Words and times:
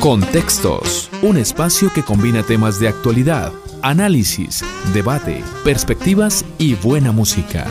Contextos, 0.00 1.10
un 1.20 1.36
espacio 1.36 1.92
que 1.92 2.02
combina 2.02 2.42
temas 2.42 2.80
de 2.80 2.88
actualidad, 2.88 3.52
análisis, 3.82 4.64
debate, 4.94 5.44
perspectivas 5.62 6.42
y 6.56 6.72
buena 6.74 7.12
música. 7.12 7.66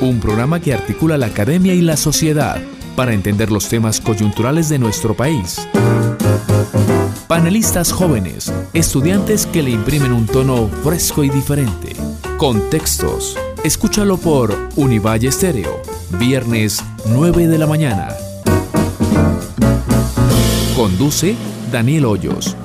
Un 0.00 0.20
programa 0.20 0.60
que 0.60 0.72
articula 0.72 1.18
la 1.18 1.26
academia 1.26 1.74
y 1.74 1.80
la 1.80 1.96
sociedad 1.96 2.62
para 2.94 3.12
entender 3.12 3.50
los 3.50 3.68
temas 3.68 4.00
coyunturales 4.00 4.68
de 4.68 4.78
nuestro 4.78 5.14
país. 5.14 5.66
Panelistas 7.26 7.90
jóvenes, 7.90 8.52
estudiantes 8.72 9.46
que 9.46 9.64
le 9.64 9.70
imprimen 9.70 10.12
un 10.12 10.26
tono 10.26 10.68
fresco 10.84 11.24
y 11.24 11.30
diferente. 11.30 11.96
Contextos. 12.38 13.36
Escúchalo 13.64 14.16
por 14.16 14.56
Univalle 14.76 15.26
Estéreo, 15.26 15.82
viernes 16.20 16.84
9 17.06 17.48
de 17.48 17.58
la 17.58 17.66
mañana. 17.66 18.10
Conduce 20.82 21.36
Daniel 21.70 22.06
Hoyos. 22.06 22.56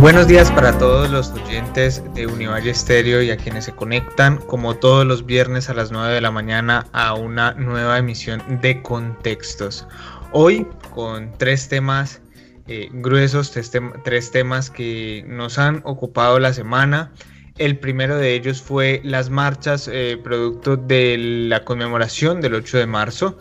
Buenos 0.00 0.26
días 0.26 0.50
para 0.50 0.76
todos 0.76 1.08
los 1.08 1.30
oyentes 1.30 2.02
de 2.14 2.26
Univalle 2.26 2.70
Estéreo 2.70 3.22
y 3.22 3.30
a 3.30 3.36
quienes 3.36 3.66
se 3.66 3.72
conectan 3.76 4.38
como 4.38 4.74
todos 4.74 5.06
los 5.06 5.24
viernes 5.24 5.70
a 5.70 5.74
las 5.74 5.92
9 5.92 6.12
de 6.12 6.20
la 6.20 6.32
mañana 6.32 6.88
a 6.90 7.14
una 7.14 7.52
nueva 7.52 7.98
emisión 7.98 8.42
de 8.60 8.82
Contextos. 8.82 9.86
Hoy 10.32 10.66
con 10.92 11.30
tres 11.38 11.68
temas 11.68 12.20
eh, 12.66 12.88
gruesos, 12.92 13.52
tres, 13.52 14.30
temas 14.32 14.68
que 14.68 15.24
nos 15.28 15.58
han 15.58 15.80
ocupado 15.84 16.40
la 16.40 16.52
semana. 16.52 17.12
El 17.58 17.78
primero 17.78 18.16
de 18.16 18.34
ellos 18.34 18.62
fue 18.62 19.00
las 19.04 19.30
marchas 19.30 19.88
eh, 19.92 20.18
producto 20.22 20.76
de 20.76 21.16
la 21.18 21.64
conmemoración 21.64 22.40
del 22.40 22.54
8 22.54 22.78
de 22.78 22.86
marzo. 22.86 23.38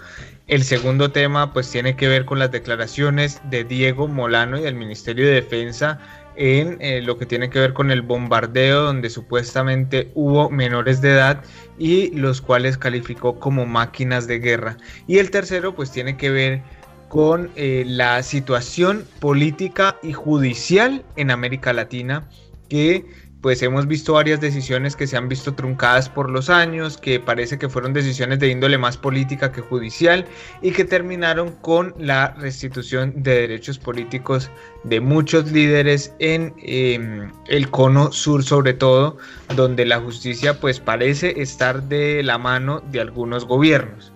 El 0.48 0.64
segundo 0.64 1.12
tema 1.12 1.54
pues 1.54 1.70
tiene 1.70 1.96
que 1.96 2.08
ver 2.08 2.26
con 2.26 2.40
las 2.40 2.52
declaraciones 2.52 3.40
de 3.50 3.64
Diego 3.64 4.08
Molano 4.08 4.58
y 4.58 4.62
del 4.62 4.76
Ministerio 4.76 5.28
de 5.28 5.34
Defensa 5.34 6.00
en 6.36 6.78
eh, 6.80 7.02
lo 7.02 7.18
que 7.18 7.26
tiene 7.26 7.50
que 7.50 7.60
ver 7.60 7.74
con 7.74 7.92
el 7.92 8.02
bombardeo 8.02 8.84
donde 8.84 9.10
supuestamente 9.10 10.10
hubo 10.16 10.50
menores 10.50 11.02
de 11.02 11.12
edad 11.12 11.44
y 11.78 12.12
los 12.16 12.42
cuales 12.42 12.78
calificó 12.78 13.40
como 13.40 13.66
máquinas 13.66 14.26
de 14.26 14.40
guerra. 14.40 14.78
Y 15.06 15.18
el 15.18 15.32
tercero 15.32 15.76
pues 15.76 15.92
tiene 15.92 16.18
que 16.18 16.30
ver 16.30 16.62
con 17.10 17.52
eh, 17.56 17.84
la 17.86 18.24
situación 18.24 19.06
política 19.20 19.98
y 20.02 20.14
judicial 20.14 21.04
en 21.16 21.30
América 21.30 21.74
Latina 21.74 22.30
que 22.70 23.06
pues 23.42 23.62
hemos 23.62 23.88
visto 23.88 24.14
varias 24.14 24.42
decisiones 24.42 24.96
que 24.96 25.08
se 25.08 25.16
han 25.16 25.30
visto 25.30 25.54
truncadas 25.54 26.10
por 26.10 26.30
los 26.30 26.50
años, 26.50 26.98
que 26.98 27.20
parece 27.20 27.58
que 27.58 27.70
fueron 27.70 27.94
decisiones 27.94 28.40
de 28.40 28.50
índole 28.50 28.78
más 28.78 28.98
política 28.98 29.52
que 29.52 29.62
judicial 29.62 30.26
y 30.62 30.72
que 30.72 30.84
terminaron 30.84 31.54
con 31.54 31.94
la 31.98 32.36
restitución 32.40 33.14
de 33.16 33.42
derechos 33.42 33.80
políticos 33.80 34.50
de 34.84 35.00
muchos 35.00 35.52
líderes 35.52 36.14
en 36.20 36.54
em, 36.58 37.32
el 37.48 37.70
cono 37.70 38.12
sur 38.12 38.44
sobre 38.44 38.74
todo, 38.74 39.18
donde 39.56 39.86
la 39.86 40.00
justicia 40.00 40.60
pues 40.60 40.80
parece 40.80 41.42
estar 41.42 41.84
de 41.84 42.24
la 42.24 42.38
mano 42.38 42.82
de 42.92 43.00
algunos 43.00 43.46
gobiernos. 43.46 44.12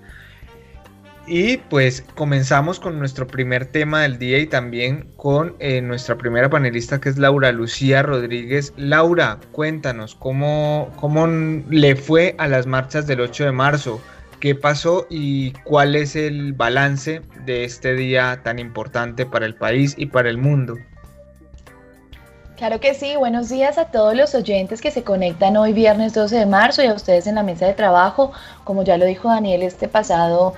Y 1.25 1.57
pues 1.57 2.03
comenzamos 2.15 2.81
con 2.81 2.99
nuestro 2.99 3.25
primer 3.25 3.65
tema 3.65 4.01
del 4.01 4.19
día 4.19 4.39
y 4.39 4.47
también 4.47 5.07
con 5.15 5.55
eh, 5.59 5.79
nuestra 5.79 6.17
primera 6.17 6.49
panelista 6.49 6.99
que 6.99 7.07
es 7.07 7.17
Laura 7.17 7.53
Lucía 7.53 8.03
Rodríguez. 8.03 8.73
Laura, 8.75 9.39
cuéntanos 9.53 10.15
cómo, 10.15 10.91
cómo 10.97 11.25
le 11.27 11.95
fue 11.95 12.35
a 12.39 12.49
las 12.49 12.67
marchas 12.67 13.07
del 13.07 13.21
8 13.21 13.45
de 13.45 13.51
marzo, 13.53 14.01
qué 14.41 14.53
pasó 14.53 15.07
y 15.09 15.51
cuál 15.63 15.95
es 15.95 16.17
el 16.17 16.51
balance 16.51 17.21
de 17.45 17.63
este 17.63 17.95
día 17.95 18.41
tan 18.43 18.59
importante 18.59 19.25
para 19.25 19.45
el 19.45 19.55
país 19.55 19.95
y 19.97 20.07
para 20.07 20.29
el 20.29 20.37
mundo. 20.37 20.75
Claro 22.57 22.81
que 22.81 22.93
sí, 22.93 23.15
buenos 23.15 23.47
días 23.47 23.77
a 23.77 23.85
todos 23.85 24.13
los 24.13 24.35
oyentes 24.35 24.81
que 24.81 24.91
se 24.91 25.03
conectan 25.03 25.55
hoy 25.55 25.71
viernes 25.71 26.13
12 26.13 26.35
de 26.35 26.45
marzo 26.45 26.83
y 26.83 26.87
a 26.87 26.93
ustedes 26.93 27.27
en 27.27 27.35
la 27.35 27.43
mesa 27.43 27.65
de 27.65 27.73
trabajo. 27.73 28.33
Como 28.65 28.83
ya 28.83 28.97
lo 28.97 29.05
dijo 29.05 29.29
Daniel 29.29 29.63
este 29.63 29.87
pasado 29.87 30.53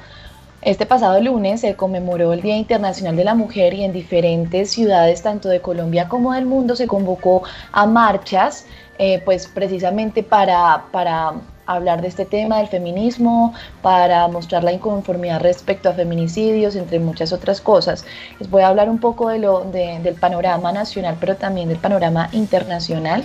este 0.66 0.88
pasado 0.88 1.22
lunes 1.22 1.62
se 1.62 1.76
conmemoró 1.76 2.34
el 2.34 2.42
Día 2.42 2.58
Internacional 2.58 3.16
de 3.16 3.24
la 3.24 3.36
Mujer 3.36 3.76
y 3.76 3.84
en 3.84 3.94
diferentes 3.94 4.72
ciudades, 4.72 5.22
tanto 5.22 5.48
de 5.48 5.62
Colombia 5.62 6.10
como 6.10 6.34
del 6.34 6.48
mundo, 6.48 6.76
se 6.76 6.88
convocó 6.88 7.44
a 7.72 7.86
marchas, 7.86 8.66
eh, 8.98 9.22
pues 9.24 9.46
precisamente 9.46 10.24
para, 10.24 10.86
para 10.92 11.34
hablar 11.66 12.02
de 12.02 12.08
este 12.08 12.26
tema 12.26 12.58
del 12.58 12.68
feminismo, 12.68 13.54
para 13.82 14.28
mostrar 14.28 14.64
la 14.64 14.72
inconformidad 14.72 15.42
respecto 15.42 15.90
a 15.90 15.94
feminicidios, 15.94 16.76
entre 16.76 17.00
muchas 17.00 17.34
otras 17.34 17.62
cosas. 17.62 18.06
Les 18.40 18.50
voy 18.50 18.64
a 18.64 18.68
hablar 18.68 18.90
un 18.90 19.00
poco 19.00 19.30
de 19.30 19.40
lo, 19.40 19.64
del 19.64 20.16
panorama 20.16 20.72
nacional, 20.72 21.18
pero 21.20 21.36
también 21.36 21.70
del 21.70 21.78
panorama 21.78 22.30
internacional. 22.32 23.24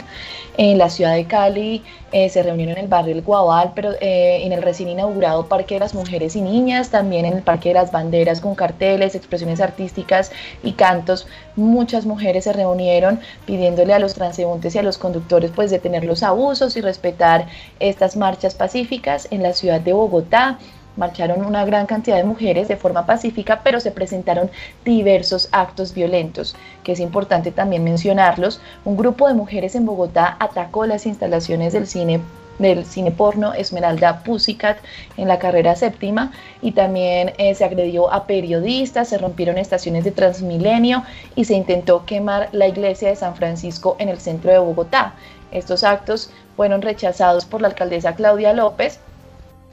En 0.56 0.78
la 0.78 0.90
ciudad 0.90 1.14
de 1.14 1.24
Cali 1.26 1.82
eh, 2.12 2.28
se 2.28 2.42
reunieron 2.42 2.76
en 2.76 2.84
el 2.84 2.88
barrio 2.88 3.14
El 3.14 3.22
Guabal, 3.22 3.72
pero 3.74 3.92
eh, 4.00 4.44
en 4.44 4.52
el 4.52 4.62
recién 4.62 4.88
inaugurado 4.88 5.46
Parque 5.46 5.74
de 5.74 5.80
las 5.80 5.94
Mujeres 5.94 6.34
y 6.36 6.42
Niñas, 6.42 6.90
también 6.90 7.24
en 7.24 7.34
el 7.34 7.42
Parque 7.42 7.70
de 7.70 7.76
las 7.76 7.92
Banderas 7.92 8.40
con 8.40 8.54
carteles, 8.54 9.14
expresiones 9.14 9.60
artísticas 9.60 10.32
y 10.62 10.72
cantos. 10.72 11.26
Muchas 11.56 12.04
mujeres 12.04 12.44
se 12.44 12.52
reunieron 12.52 13.20
pidiéndole 13.46 13.94
a 13.94 13.98
los 13.98 14.14
transeúntes 14.14 14.74
y 14.74 14.78
a 14.78 14.82
los 14.82 14.98
conductores 14.98 15.52
pues 15.54 15.70
detener 15.70 16.04
los 16.04 16.22
abusos 16.22 16.76
y 16.76 16.80
respetar 16.80 17.46
estas 17.78 18.16
marchas 18.30 18.54
pacíficas 18.54 19.26
en 19.32 19.42
la 19.42 19.52
ciudad 19.54 19.80
de 19.80 19.92
Bogotá 19.92 20.56
marcharon 20.96 21.44
una 21.44 21.64
gran 21.64 21.86
cantidad 21.86 22.16
de 22.16 22.22
mujeres 22.22 22.68
de 22.68 22.76
forma 22.76 23.04
pacífica, 23.04 23.62
pero 23.64 23.80
se 23.80 23.90
presentaron 23.90 24.48
diversos 24.84 25.48
actos 25.50 25.94
violentos, 25.94 26.54
que 26.84 26.92
es 26.92 27.00
importante 27.00 27.50
también 27.50 27.82
mencionarlos. 27.82 28.60
Un 28.84 28.96
grupo 28.96 29.26
de 29.26 29.34
mujeres 29.34 29.74
en 29.74 29.84
Bogotá 29.84 30.36
atacó 30.38 30.86
las 30.86 31.06
instalaciones 31.06 31.72
del 31.72 31.88
cine 31.88 32.20
del 32.60 32.84
cine 32.84 33.10
porno 33.10 33.54
Esmeralda 33.54 34.22
Pussycat 34.22 34.76
en 35.16 35.28
la 35.28 35.38
carrera 35.38 35.74
séptima 35.76 36.30
y 36.60 36.72
también 36.72 37.32
eh, 37.38 37.54
se 37.54 37.64
agredió 37.64 38.12
a 38.12 38.26
periodistas, 38.26 39.08
se 39.08 39.16
rompieron 39.16 39.56
estaciones 39.56 40.04
de 40.04 40.10
Transmilenio 40.10 41.02
y 41.34 41.46
se 41.46 41.54
intentó 41.54 42.04
quemar 42.04 42.50
la 42.52 42.68
iglesia 42.68 43.08
de 43.08 43.16
San 43.16 43.34
Francisco 43.34 43.96
en 43.98 44.10
el 44.10 44.18
centro 44.18 44.52
de 44.52 44.58
Bogotá. 44.58 45.14
Estos 45.50 45.84
actos 45.84 46.30
fueron 46.56 46.82
rechazados 46.82 47.44
por 47.44 47.60
la 47.60 47.68
alcaldesa 47.68 48.14
Claudia 48.14 48.52
López 48.52 49.00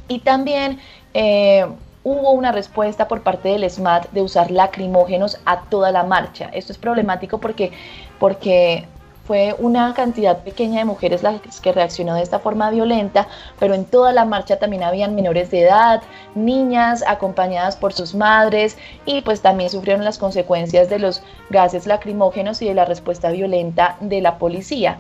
y 0.08 0.20
también 0.20 0.80
eh, 1.14 1.66
hubo 2.04 2.32
una 2.32 2.52
respuesta 2.52 3.08
por 3.08 3.22
parte 3.22 3.50
del 3.50 3.70
SMAT 3.70 4.10
de 4.12 4.22
usar 4.22 4.52
lacrimógenos 4.52 5.40
a 5.46 5.62
toda 5.64 5.92
la 5.92 6.04
marcha. 6.04 6.50
Esto 6.54 6.72
es 6.72 6.78
problemático 6.78 7.40
porque, 7.40 7.72
porque 8.20 8.88
fue 9.28 9.54
una 9.60 9.94
cantidad 9.94 10.42
pequeña 10.42 10.80
de 10.80 10.86
mujeres 10.86 11.22
las 11.22 11.60
que 11.60 11.74
reaccionó 11.74 12.16
de 12.16 12.22
esta 12.22 12.40
forma 12.40 12.70
violenta, 12.70 13.28
pero 13.60 13.74
en 13.74 13.84
toda 13.84 14.14
la 14.14 14.24
marcha 14.24 14.58
también 14.58 14.84
habían 14.84 15.16
menores 15.16 15.52
de 15.52 15.64
edad, 15.64 16.02
niñas 16.34 17.04
acompañadas 17.06 17.76
por 17.76 17.92
sus 17.92 18.16
madres 18.16 18.78
y 19.06 19.20
pues 19.22 19.42
también 19.42 19.70
sufrieron 19.70 20.06
las 20.06 20.18
consecuencias 20.18 20.90
de 20.90 21.00
los 21.00 21.22
gases 21.50 21.88
lacrimógenos 21.88 22.62
y 22.62 22.68
de 22.68 22.74
la 22.74 22.86
respuesta 22.86 23.30
violenta 23.32 23.98
de 24.00 24.22
la 24.22 24.38
policía. 24.38 25.00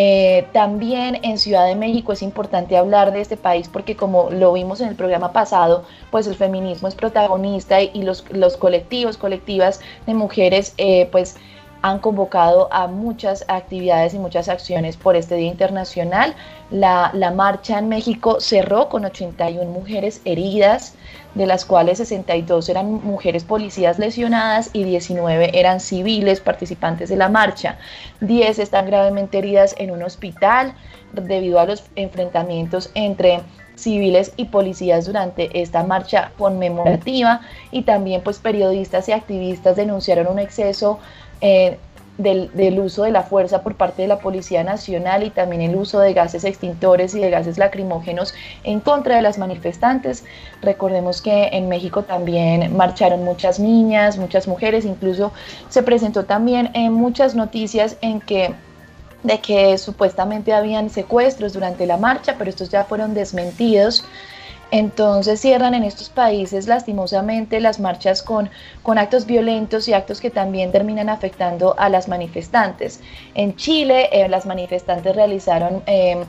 Eh, 0.00 0.46
también 0.52 1.18
en 1.24 1.38
Ciudad 1.38 1.66
de 1.66 1.74
México 1.74 2.12
es 2.12 2.22
importante 2.22 2.76
hablar 2.76 3.12
de 3.12 3.20
este 3.20 3.36
país 3.36 3.68
porque 3.68 3.96
como 3.96 4.30
lo 4.30 4.52
vimos 4.52 4.80
en 4.80 4.86
el 4.86 4.94
programa 4.94 5.32
pasado, 5.32 5.84
pues 6.12 6.28
el 6.28 6.36
feminismo 6.36 6.86
es 6.86 6.94
protagonista 6.94 7.82
y, 7.82 8.02
los, 8.02 8.24
los, 8.30 8.56
colectivos, 8.56 9.16
colectivas 9.16 9.80
de 10.06 10.14
mujeres, 10.14 10.72
eh, 10.78 11.08
pues 11.10 11.34
han 11.82 11.98
convocado 12.00 12.68
a 12.72 12.86
muchas 12.86 13.44
actividades 13.48 14.14
y 14.14 14.18
muchas 14.18 14.48
acciones 14.48 14.96
por 14.96 15.16
este 15.16 15.36
Día 15.36 15.48
Internacional. 15.48 16.34
La, 16.70 17.10
la, 17.14 17.30
marcha 17.30 17.78
en 17.78 17.88
México 17.88 18.40
cerró 18.40 18.88
con 18.88 19.04
81 19.04 19.70
mujeres 19.70 20.20
heridas, 20.24 20.94
de 21.34 21.46
las 21.46 21.64
cuales 21.64 21.98
62 21.98 22.68
eran 22.68 22.92
mujeres 23.04 23.44
policías 23.44 23.98
lesionadas 23.98 24.70
y 24.72 24.82
19 24.84 25.58
eran 25.58 25.78
civiles 25.80 26.40
participantes 26.40 27.08
de 27.08 27.16
la 27.16 27.28
marcha. 27.28 27.78
10 28.20 28.58
están 28.58 28.86
gravemente 28.86 29.38
heridas 29.38 29.74
en 29.78 29.90
un 29.90 30.02
hospital 30.02 30.74
debido 31.12 31.60
a 31.60 31.66
los 31.66 31.84
enfrentamientos 31.94 32.90
entre 32.94 33.40
civiles 33.78 34.32
y 34.36 34.46
policías 34.46 35.06
durante 35.06 35.62
esta 35.62 35.84
marcha 35.84 36.32
conmemorativa 36.36 37.40
y 37.70 37.82
también 37.82 38.22
pues 38.22 38.38
periodistas 38.38 39.08
y 39.08 39.12
activistas 39.12 39.76
denunciaron 39.76 40.26
un 40.26 40.40
exceso 40.40 40.98
eh, 41.40 41.78
del, 42.18 42.80
uso 42.80 43.04
de 43.04 43.12
la 43.12 43.22
fuerza 43.22 43.62
por 43.62 43.76
parte 43.76 44.02
de 44.02 44.08
la 44.08 44.18
Policía 44.18 44.64
Nacional 44.64 45.22
y 45.22 45.30
también 45.30 45.62
el 45.62 45.76
uso 45.76 46.00
de 46.00 46.12
gases 46.12 46.44
extintores 46.44 47.14
y 47.14 47.20
de 47.20 47.30
gases 47.30 47.58
lacrimógenos 47.58 48.34
en 48.64 48.80
contra 48.80 49.16
de 49.16 49.22
las 49.22 49.38
manifestantes. 49.38 50.24
Recordemos 50.60 51.22
que 51.22 51.50
en 51.52 51.68
México 51.68 52.02
también 52.02 52.76
marcharon 52.76 53.24
muchas 53.24 53.60
niñas, 53.60 54.18
muchas 54.18 54.48
mujeres, 54.48 54.84
incluso 54.84 55.32
se 55.68 55.82
presentó 55.84 56.24
también 56.24 56.70
en 56.74 56.92
muchas 56.92 57.36
noticias 57.36 57.96
en 58.00 58.20
que 58.20 58.52
de 59.22 59.40
que 59.40 59.76
supuestamente 59.78 60.52
habían 60.52 60.90
secuestros 60.90 61.52
durante 61.52 61.86
la 61.86 61.96
marcha, 61.96 62.36
pero 62.38 62.50
estos 62.50 62.68
ya 62.68 62.84
fueron 62.84 63.14
desmentidos. 63.14 64.04
Entonces 64.70 65.40
cierran 65.40 65.74
en 65.74 65.84
estos 65.84 66.10
países 66.10 66.66
lastimosamente 66.66 67.60
las 67.60 67.80
marchas 67.80 68.22
con, 68.22 68.50
con, 68.82 68.98
actos 68.98 69.24
violentos 69.26 69.88
y 69.88 69.94
actos 69.94 70.20
que 70.20 70.30
también 70.30 70.72
terminan 70.72 71.08
afectando 71.08 71.74
a 71.78 71.88
las 71.88 72.08
manifestantes. 72.08 73.00
En 73.34 73.56
Chile 73.56 74.08
eh, 74.12 74.28
las 74.28 74.46
manifestantes 74.46 75.14
realizaron... 75.16 75.82
Eh, 75.86 76.24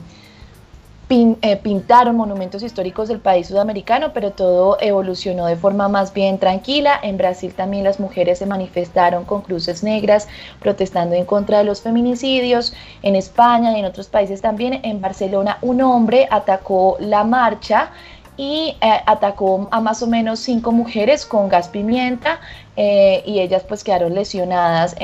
eh, 1.12 1.56
pintaron 1.56 2.14
monumentos 2.14 2.62
históricos 2.62 3.08
del 3.08 3.18
país 3.18 3.48
sudamericano, 3.48 4.12
pero 4.12 4.30
todo 4.30 4.76
evolucionó 4.80 5.46
de 5.46 5.56
forma 5.56 5.88
más 5.88 6.14
bien 6.14 6.38
tranquila. 6.38 7.00
En 7.02 7.16
Brasil 7.16 7.52
también 7.52 7.82
las 7.82 7.98
mujeres 7.98 8.38
se 8.38 8.46
manifestaron 8.46 9.24
con 9.24 9.42
cruces 9.42 9.82
negras, 9.82 10.28
protestando 10.60 11.16
en 11.16 11.24
contra 11.24 11.58
de 11.58 11.64
los 11.64 11.82
feminicidios. 11.82 12.74
En 13.02 13.16
España 13.16 13.76
y 13.76 13.80
en 13.80 13.86
otros 13.86 14.06
países 14.06 14.40
también. 14.40 14.78
En 14.84 15.00
Barcelona 15.00 15.58
un 15.62 15.80
hombre 15.80 16.28
atacó 16.30 16.96
la 17.00 17.24
marcha 17.24 17.90
y 18.36 18.76
eh, 18.80 19.00
atacó 19.06 19.68
a 19.70 19.80
más 19.80 20.02
o 20.02 20.06
menos 20.06 20.40
cinco 20.40 20.72
mujeres 20.72 21.26
con 21.26 21.48
gas 21.48 21.68
pimienta 21.68 22.40
eh, 22.76 23.22
y 23.26 23.40
ellas 23.40 23.64
pues 23.68 23.84
quedaron 23.84 24.14
lesionadas 24.14 24.94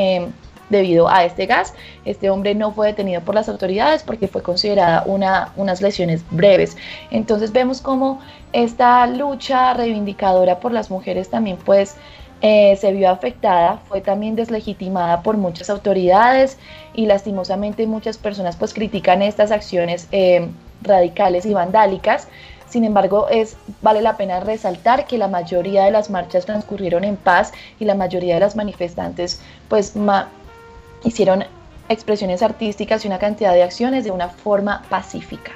debido 0.70 1.08
a 1.08 1.24
este 1.24 1.46
gas. 1.46 1.74
Este 2.04 2.30
hombre 2.30 2.54
no 2.54 2.72
fue 2.72 2.88
detenido 2.88 3.20
por 3.20 3.34
las 3.34 3.48
autoridades 3.48 4.02
porque 4.02 4.28
fue 4.28 4.42
considerada 4.42 5.04
una, 5.06 5.52
unas 5.56 5.80
lesiones 5.80 6.22
breves. 6.30 6.76
Entonces 7.10 7.52
vemos 7.52 7.80
cómo 7.80 8.20
esta 8.52 9.06
lucha 9.06 9.74
reivindicadora 9.74 10.60
por 10.60 10.72
las 10.72 10.90
mujeres 10.90 11.30
también 11.30 11.56
pues 11.58 11.96
eh, 12.42 12.76
se 12.76 12.92
vio 12.92 13.10
afectada, 13.10 13.78
fue 13.88 14.02
también 14.02 14.36
deslegitimada 14.36 15.22
por 15.22 15.36
muchas 15.38 15.70
autoridades 15.70 16.58
y 16.94 17.06
lastimosamente 17.06 17.86
muchas 17.86 18.18
personas 18.18 18.56
pues 18.56 18.74
critican 18.74 19.22
estas 19.22 19.50
acciones 19.50 20.08
eh, 20.12 20.48
radicales 20.82 21.46
y 21.46 21.54
vandálicas. 21.54 22.28
Sin 22.76 22.84
embargo, 22.84 23.26
es, 23.30 23.56
vale 23.80 24.02
la 24.02 24.18
pena 24.18 24.40
resaltar 24.40 25.06
que 25.06 25.16
la 25.16 25.28
mayoría 25.28 25.84
de 25.84 25.90
las 25.90 26.10
marchas 26.10 26.44
transcurrieron 26.44 27.04
en 27.04 27.16
paz 27.16 27.50
y 27.80 27.86
la 27.86 27.94
mayoría 27.94 28.34
de 28.34 28.40
las 28.40 28.54
manifestantes 28.54 29.40
pues 29.70 29.94
hicieron 31.02 31.44
expresiones 31.88 32.42
artísticas 32.42 33.02
y 33.02 33.08
una 33.08 33.18
cantidad 33.18 33.54
de 33.54 33.62
acciones 33.62 34.04
de 34.04 34.10
una 34.10 34.28
forma 34.28 34.82
pacífica. 34.90 35.52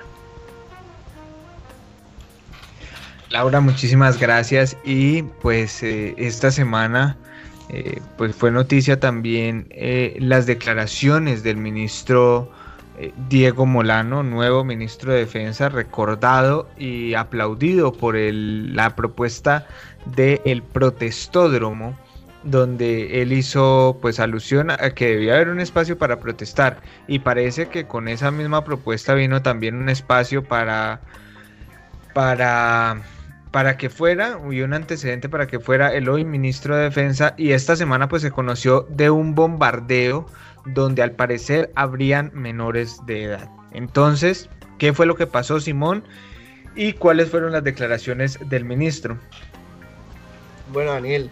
Laura, 3.28 3.60
muchísimas 3.60 4.18
gracias 4.18 4.78
y 4.82 5.20
pues 5.20 5.82
eh, 5.82 6.14
esta 6.16 6.50
semana 6.50 7.18
eh, 7.68 8.00
pues 8.16 8.34
fue 8.34 8.50
noticia 8.50 8.98
también 8.98 9.66
eh, 9.72 10.16
las 10.20 10.46
declaraciones 10.46 11.42
del 11.42 11.58
ministro 11.58 12.50
Diego 13.28 13.66
Molano, 13.66 14.22
nuevo 14.22 14.64
ministro 14.64 15.12
de 15.12 15.20
Defensa, 15.20 15.68
recordado 15.68 16.68
y 16.78 17.14
aplaudido 17.14 17.92
por 17.92 18.16
la 18.16 18.94
propuesta 18.96 19.66
del 20.06 20.62
protestódromo 20.62 21.96
donde 22.42 23.20
él 23.20 23.32
hizo 23.32 23.98
pues 24.00 24.18
alusión 24.18 24.70
a 24.70 24.78
que 24.90 25.08
debía 25.08 25.34
haber 25.34 25.48
un 25.50 25.60
espacio 25.60 25.98
para 25.98 26.20
protestar. 26.20 26.80
Y 27.06 27.18
parece 27.18 27.68
que 27.68 27.86
con 27.86 28.08
esa 28.08 28.30
misma 28.30 28.64
propuesta 28.64 29.14
vino 29.14 29.42
también 29.42 29.76
un 29.76 29.88
espacio 29.88 30.42
para 30.42 31.00
para 32.14 33.02
para 33.50 33.76
que 33.76 33.90
fuera 33.90 34.38
y 34.50 34.60
un 34.60 34.74
antecedente 34.74 35.28
para 35.28 35.46
que 35.46 35.60
fuera 35.60 35.94
el 35.94 36.08
hoy 36.08 36.24
ministro 36.24 36.76
de 36.76 36.84
defensa 36.84 37.34
y 37.36 37.52
esta 37.52 37.76
semana 37.76 38.08
pues 38.08 38.22
se 38.22 38.30
conoció 38.30 38.86
de 38.90 39.10
un 39.10 39.34
bombardeo 39.34 40.26
donde 40.66 41.02
al 41.02 41.12
parecer 41.12 41.70
habrían 41.74 42.30
menores 42.34 42.98
de 43.06 43.24
edad 43.24 43.50
entonces 43.72 44.48
qué 44.78 44.92
fue 44.92 45.06
lo 45.06 45.16
que 45.16 45.26
pasó 45.26 45.60
Simón 45.60 46.04
y 46.76 46.92
cuáles 46.92 47.28
fueron 47.28 47.52
las 47.52 47.64
declaraciones 47.64 48.38
del 48.48 48.64
ministro 48.64 49.18
bueno 50.72 50.92
Daniel 50.92 51.30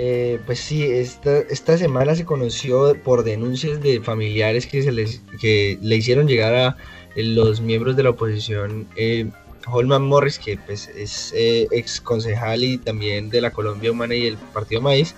eh, 0.00 0.38
pues 0.46 0.60
sí, 0.60 0.84
esta, 0.84 1.38
esta 1.50 1.76
semana 1.76 2.14
se 2.14 2.24
conoció 2.24 2.96
por 3.02 3.24
denuncias 3.24 3.82
de 3.82 4.00
familiares 4.00 4.64
que, 4.68 4.80
se 4.80 4.92
les, 4.92 5.20
que 5.40 5.76
le 5.82 5.96
hicieron 5.96 6.28
llegar 6.28 6.54
a 6.54 6.76
eh, 7.16 7.24
los 7.24 7.60
miembros 7.60 7.96
de 7.96 8.04
la 8.04 8.10
oposición. 8.10 8.86
Eh, 8.94 9.28
Holman 9.70 10.02
Morris, 10.02 10.38
que 10.38 10.56
pues, 10.56 10.88
es 10.88 11.32
ex 11.34 12.00
concejal 12.00 12.64
y 12.64 12.78
también 12.78 13.30
de 13.30 13.40
la 13.40 13.50
Colombia 13.50 13.90
Humana 13.90 14.14
y 14.14 14.26
el 14.26 14.36
Partido 14.36 14.80
Maíz, 14.80 15.14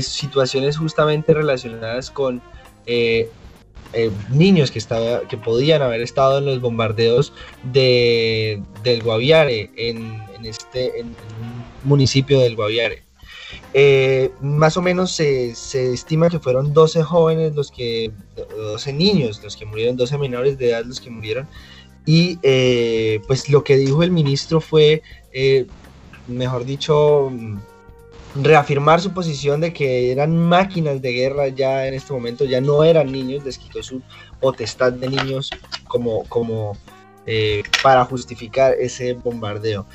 situaciones 0.00 0.76
justamente 0.76 1.34
relacionadas 1.34 2.10
con 2.10 2.42
niños 4.30 4.70
que, 4.70 5.36
podían 5.38 5.82
haber 5.82 6.00
estado 6.00 6.38
en 6.38 6.46
los 6.46 6.60
bombardeos 6.60 7.32
de, 7.62 8.62
del 8.82 9.02
Guaviare, 9.02 9.70
en, 9.76 10.22
este 10.44 11.04
municipio 11.84 12.40
del 12.40 12.56
Guaviare. 12.56 13.04
Eh, 13.74 14.30
más 14.40 14.76
o 14.76 14.82
menos 14.82 15.12
se, 15.12 15.50
estima 15.72 16.28
que 16.28 16.40
fueron 16.40 16.72
12 16.72 17.02
jóvenes 17.04 17.54
los 17.54 17.70
que, 17.70 18.10
12 18.56 18.92
niños 18.92 19.40
los 19.42 19.56
que 19.56 19.64
murieron, 19.64 19.96
12 19.96 20.18
menores 20.18 20.58
de 20.58 20.70
edad 20.70 20.84
los 20.84 21.00
que 21.00 21.10
murieron. 21.10 21.46
Y 22.04 22.38
eh, 22.42 23.20
pues 23.26 23.48
lo 23.48 23.62
que 23.62 23.76
dijo 23.76 24.02
el 24.02 24.10
ministro 24.10 24.60
fue, 24.60 25.02
eh, 25.32 25.66
mejor 26.26 26.64
dicho, 26.64 27.30
reafirmar 28.34 29.00
su 29.00 29.12
posición 29.12 29.60
de 29.60 29.72
que 29.72 30.10
eran 30.10 30.36
máquinas 30.36 31.00
de 31.02 31.12
guerra 31.12 31.48
ya 31.48 31.86
en 31.86 31.94
este 31.94 32.12
momento, 32.12 32.44
ya 32.44 32.60
no 32.60 32.82
eran 32.82 33.12
niños, 33.12 33.44
les 33.44 33.58
quitó 33.58 33.82
su 33.82 34.02
potestad 34.40 34.92
de 34.92 35.08
niños 35.08 35.50
como, 35.86 36.24
como 36.24 36.76
para 37.82 38.04
justificar 38.04 38.74
ese 38.80 39.12
bombardeo. 39.12 39.86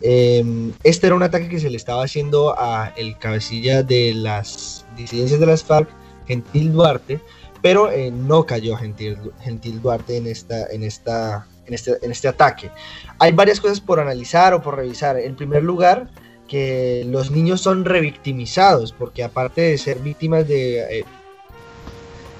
Em, 0.00 0.72
este 0.84 1.06
era 1.06 1.16
un 1.16 1.22
ataque 1.22 1.48
que 1.48 1.58
se 1.58 1.70
le 1.70 1.76
estaba 1.76 2.04
haciendo 2.04 2.58
a 2.58 2.92
el 2.96 3.16
cabecilla 3.18 3.82
de 3.82 4.12
las 4.14 4.84
disidencias 4.96 5.40
de 5.40 5.46
las 5.46 5.64
FARC, 5.64 5.88
Gentil 6.26 6.72
Duarte, 6.72 7.20
pero 7.62 7.90
eh, 7.90 8.10
no 8.10 8.44
cayó 8.44 8.76
Gentil, 8.76 9.18
Gentil 9.40 9.80
Duarte 9.80 10.18
en, 10.18 10.26
esta, 10.26 10.66
en, 10.66 10.82
esta, 10.82 11.46
en, 11.66 11.74
este, 11.74 11.98
en 12.02 12.10
este 12.10 12.28
ataque. 12.28 12.70
Hay 13.18 13.32
varias 13.32 13.60
cosas 13.60 13.80
por 13.80 14.00
analizar 14.00 14.54
o 14.54 14.62
por 14.62 14.76
revisar. 14.76 15.18
En 15.18 15.36
primer 15.36 15.62
lugar, 15.62 16.08
que 16.46 17.04
los 17.08 17.30
niños 17.30 17.60
son 17.60 17.84
revictimizados, 17.84 18.92
porque 18.92 19.24
aparte 19.24 19.62
de 19.62 19.78
ser 19.78 19.98
víctimas 19.98 20.46
de, 20.46 21.00
eh, 21.00 21.04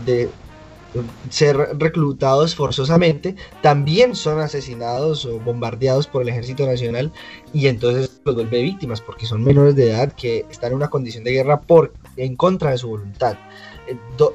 de 0.04 0.28
ser 1.30 1.56
reclutados 1.78 2.54
forzosamente, 2.54 3.36
también 3.62 4.14
son 4.14 4.40
asesinados 4.40 5.26
o 5.26 5.38
bombardeados 5.40 6.06
por 6.06 6.22
el 6.22 6.28
ejército 6.28 6.66
nacional 6.66 7.12
y 7.52 7.66
entonces 7.66 8.20
los 8.24 8.34
vuelve 8.34 8.62
víctimas 8.62 9.00
porque 9.00 9.26
son 9.26 9.44
menores 9.44 9.74
de 9.74 9.90
edad 9.90 10.12
que 10.12 10.46
están 10.50 10.70
en 10.70 10.76
una 10.76 10.90
condición 10.90 11.24
de 11.24 11.32
guerra 11.32 11.60
por, 11.60 11.92
en 12.16 12.36
contra 12.36 12.70
de 12.70 12.78
su 12.78 12.88
voluntad. 12.88 13.36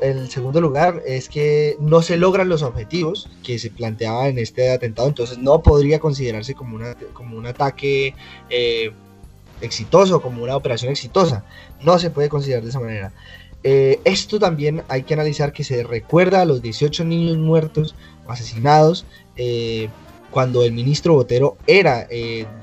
El 0.01 0.29
segundo 0.29 0.61
lugar 0.61 1.01
es 1.05 1.27
que 1.27 1.75
no 1.79 2.01
se 2.01 2.17
logran 2.17 2.47
los 2.47 2.61
objetivos 2.63 3.29
que 3.43 3.59
se 3.59 3.69
planteaba 3.69 4.27
en 4.27 4.37
este 4.37 4.71
atentado, 4.71 5.09
entonces 5.09 5.37
no 5.37 5.61
podría 5.61 5.99
considerarse 5.99 6.55
como, 6.55 6.75
una, 6.75 6.95
como 7.13 7.37
un 7.37 7.45
ataque 7.45 8.15
eh, 8.49 8.91
exitoso, 9.59 10.21
como 10.21 10.43
una 10.43 10.55
operación 10.55 10.91
exitosa. 10.91 11.43
No 11.81 11.99
se 11.99 12.09
puede 12.09 12.29
considerar 12.29 12.63
de 12.63 12.69
esa 12.69 12.79
manera. 12.79 13.11
Eh, 13.63 13.99
esto 14.05 14.39
también 14.39 14.83
hay 14.87 15.03
que 15.03 15.13
analizar 15.13 15.53
que 15.53 15.63
se 15.63 15.83
recuerda 15.83 16.41
a 16.41 16.45
los 16.45 16.61
18 16.61 17.03
niños 17.03 17.37
muertos 17.37 17.95
o 18.25 18.31
asesinados 18.31 19.05
eh, 19.35 19.89
cuando 20.31 20.63
el 20.63 20.71
ministro 20.71 21.13
Botero 21.13 21.57
era 21.67 22.07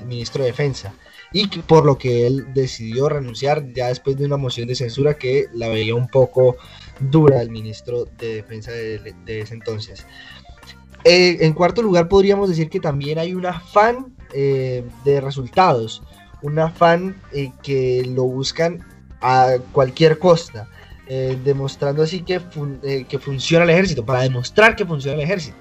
ministro 0.05 0.43
de 0.43 0.49
Defensa 0.49 0.93
y 1.31 1.47
por 1.47 1.85
lo 1.85 1.97
que 1.97 2.25
él 2.25 2.47
decidió 2.53 3.09
renunciar 3.09 3.71
ya 3.73 3.87
después 3.87 4.17
de 4.17 4.25
una 4.25 4.37
moción 4.37 4.67
de 4.67 4.75
censura 4.75 5.15
que 5.15 5.45
la 5.53 5.67
veía 5.67 5.95
un 5.95 6.07
poco 6.07 6.57
dura 6.99 7.41
el 7.41 7.49
ministro 7.49 8.05
de 8.17 8.35
Defensa 8.35 8.71
de, 8.71 9.15
ese 9.27 9.53
entonces. 9.53 10.05
en 11.03 11.53
cuarto 11.53 11.81
lugar 11.81 12.07
podríamos 12.07 12.49
decir 12.49 12.69
que 12.69 12.79
también 12.79 13.19
hay 13.19 13.33
un 13.33 13.45
afán 13.45 14.15
de 14.33 15.21
resultados, 15.21 16.01
un 16.41 16.59
afán 16.59 17.15
que 17.63 18.03
lo 18.07 18.23
buscan 18.23 18.85
a 19.21 19.57
cualquier 19.71 20.19
costa. 20.19 20.67
Eh, 21.11 21.39
demostrando 21.43 22.03
así 22.03 22.21
que, 22.21 22.39
eh, 22.83 23.05
que 23.09 23.17
funciona 23.17 23.63
el 23.63 23.71
ejército, 23.71 24.05
para 24.05 24.21
demostrar 24.21 24.75
que 24.75 24.85
funciona 24.85 25.17
el 25.17 25.23
ejército, 25.23 25.57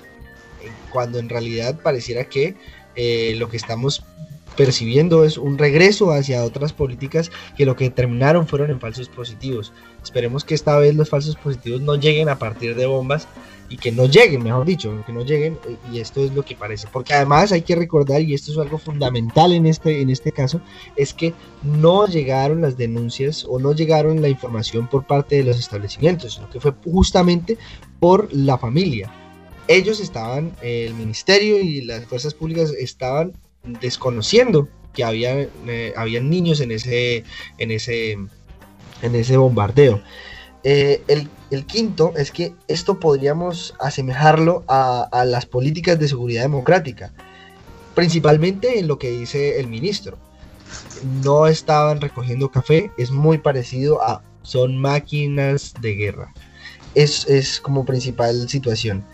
eh, 0.62 0.70
cuando 0.90 1.18
en 1.18 1.30
realidad 1.30 1.80
pareciera 1.80 2.24
que 2.24 2.54
lo 3.38 3.48
que 3.48 3.56
estamos 3.56 4.04
percibiendo 4.58 5.22
es 5.22 5.38
un 5.38 5.56
regreso 5.56 6.10
hacia 6.10 6.42
otras 6.42 6.72
políticas 6.72 7.30
que 7.56 7.64
lo 7.64 7.76
que 7.76 7.90
terminaron 7.90 8.48
fueron 8.48 8.70
en 8.70 8.80
falsos 8.80 9.08
positivos. 9.08 9.72
Esperemos 10.02 10.44
que 10.44 10.56
esta 10.56 10.76
vez 10.76 10.96
los 10.96 11.08
falsos 11.08 11.36
positivos 11.36 11.80
no 11.80 11.94
lleguen 11.94 12.28
a 12.28 12.40
partir 12.40 12.74
de 12.74 12.86
bombas 12.86 13.28
y 13.68 13.76
que 13.76 13.92
no 13.92 14.06
lleguen, 14.06 14.42
mejor 14.42 14.66
dicho, 14.66 14.92
que 15.06 15.12
no 15.12 15.24
lleguen, 15.24 15.60
eh, 15.68 15.76
y 15.92 16.00
esto 16.00 16.24
es 16.24 16.32
lo 16.32 16.44
que 16.44 16.56
parece. 16.56 16.88
Porque 16.92 17.14
además 17.14 17.52
hay 17.52 17.62
que 17.62 17.76
recordar, 17.76 18.20
y 18.20 18.34
esto 18.34 18.50
es 18.50 18.58
algo 18.58 18.78
fundamental 18.78 19.52
en 19.52 19.66
este, 19.66 20.00
en 20.00 20.10
este 20.10 20.32
caso, 20.32 20.60
es 20.96 21.14
que 21.14 21.34
no 21.62 22.08
llegaron 22.08 22.60
las 22.60 22.76
denuncias 22.76 23.46
o 23.48 23.60
no 23.60 23.72
llegaron 23.74 24.20
la 24.20 24.28
información 24.28 24.88
por 24.88 25.06
parte 25.06 25.36
de 25.36 25.44
los 25.44 25.56
establecimientos, 25.56 26.34
sino 26.34 26.50
que 26.50 26.58
fue 26.58 26.74
justamente 26.84 27.58
por 28.00 28.28
la 28.32 28.58
familia 28.58 29.08
ellos 29.68 30.00
estaban, 30.00 30.52
el 30.62 30.94
ministerio 30.94 31.60
y 31.60 31.82
las 31.82 32.06
fuerzas 32.06 32.32
públicas 32.32 32.70
estaban 32.70 33.34
desconociendo 33.64 34.68
que 34.92 35.04
había, 35.04 35.48
eh, 35.66 35.92
habían 35.96 36.30
niños 36.30 36.60
en 36.60 36.72
ese, 36.72 37.24
en 37.58 37.70
ese, 37.70 38.12
en 38.12 39.14
ese 39.14 39.36
bombardeo. 39.36 40.02
Eh, 40.64 41.02
el, 41.08 41.28
quinto 41.66 42.12
es 42.16 42.30
que 42.30 42.54
esto 42.66 42.98
podríamos 42.98 43.74
asemejarlo 43.80 44.64
a, 44.68 45.08
a, 45.12 45.24
las 45.24 45.46
políticas 45.46 45.98
de 45.98 46.08
seguridad 46.08 46.42
democrática, 46.42 47.12
principalmente 47.94 48.78
en 48.78 48.88
lo 48.88 48.98
que 48.98 49.10
dice 49.10 49.60
el 49.60 49.68
ministro. 49.68 50.18
No 51.22 51.46
estaban 51.46 52.00
recogiendo 52.00 52.50
café, 52.50 52.90
es 52.98 53.10
muy 53.10 53.38
parecido 53.38 54.02
a 54.02 54.22
son 54.42 54.78
máquinas 54.78 55.74
de 55.80 55.94
guerra. 55.94 56.32
Es, 56.94 57.26
es 57.28 57.60
como 57.60 57.84
principal 57.84 58.48
situación. 58.48 59.04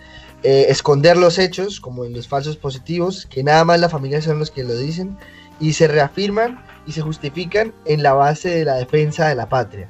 Eh, 0.47 0.67
esconder 0.69 1.17
los 1.17 1.39
hechos, 1.39 1.81
como 1.81 2.05
en 2.05 2.13
los 2.13 2.29
falsos 2.29 2.59
positivos, 2.59 3.25
que 3.25 3.43
nada 3.43 3.65
más 3.65 3.81
la 3.81 3.89
familia 3.89 4.21
son 4.21 4.39
los 4.39 4.51
que 4.51 4.63
lo 4.63 4.77
dicen, 4.77 5.17
y 5.59 5.73
se 5.73 5.89
reafirman 5.89 6.63
y 6.87 6.93
se 6.93 7.01
justifican 7.01 7.73
en 7.87 8.03
la 8.03 8.13
base 8.13 8.51
de 8.51 8.67
la 8.67 8.75
defensa 8.75 9.27
de 9.27 9.37
la 9.37 9.49
patria. 9.49 9.89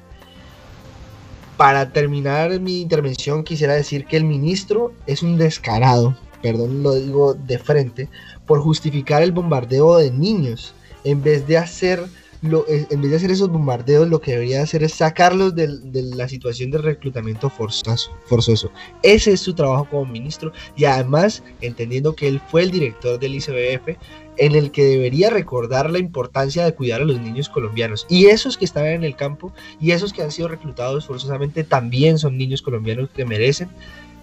Para 1.57 1.93
terminar 1.93 2.61
mi 2.61 2.81
intervención 2.81 3.43
quisiera 3.43 3.75
decir 3.75 4.07
que 4.07 4.17
el 4.17 4.23
ministro 4.23 4.93
es 5.09 5.25
un 5.25 5.39
descarado, 5.39 6.17
perdón 6.41 6.85
lo 6.85 6.95
digo 6.95 7.35
de 7.35 7.59
frente, 7.59 8.09
por 8.47 8.61
justificar 8.61 9.25
el 9.25 9.33
bombardeo 9.33 9.97
de 9.97 10.13
niños 10.13 10.73
en 11.03 11.21
vez 11.21 11.49
de 11.49 11.59
hacer 11.59 12.05
en 12.45 13.01
vez 13.01 13.11
de 13.11 13.17
hacer 13.17 13.31
esos 13.31 13.49
bombardeos, 13.49 14.09
lo 14.09 14.21
que 14.21 14.33
debería 14.33 14.63
hacer 14.63 14.83
es 14.83 14.95
sacarlos 14.95 15.55
de, 15.55 15.69
la 16.15 16.29
situación 16.29 16.71
de 16.71 16.79
reclutamiento 16.79 17.49
forzoso, 17.49 18.11
forzoso. 18.27 18.71
Ese 19.03 19.33
es 19.33 19.41
su 19.41 19.55
trabajo 19.55 19.89
como 19.91 20.05
ministro 20.05 20.53
y 20.77 20.85
además 20.85 21.43
entendiendo 21.63 22.15
que 22.15 22.29
él 22.29 22.41
fue 22.51 22.63
el 22.63 22.71
director 22.71 23.19
del 23.19 23.35
ICBF 23.37 23.97
en 24.37 24.55
el 24.55 24.73
que 24.73 24.85
debería 24.85 25.31
recordar 25.31 25.91
la 25.91 25.99
importancia 25.99 26.65
de 26.65 26.75
cuidar 26.75 27.01
a 27.01 27.05
los 27.05 27.19
niños 27.19 27.49
colombianos. 27.49 28.07
Y 28.11 28.27
esos 28.27 28.59
que 28.59 28.65
están 28.65 28.87
en 28.87 29.05
el 29.05 29.17
campo 29.17 29.53
y 29.81 29.93
esos 29.93 30.13
que 30.13 30.23
han 30.23 30.31
sido 30.31 30.49
reclutados 30.49 31.07
forzosamente 31.07 31.65
también 31.65 32.19
son 32.19 32.37
niños 32.37 32.61
colombianos 32.61 33.09
que 33.11 33.25
merecen 33.25 33.71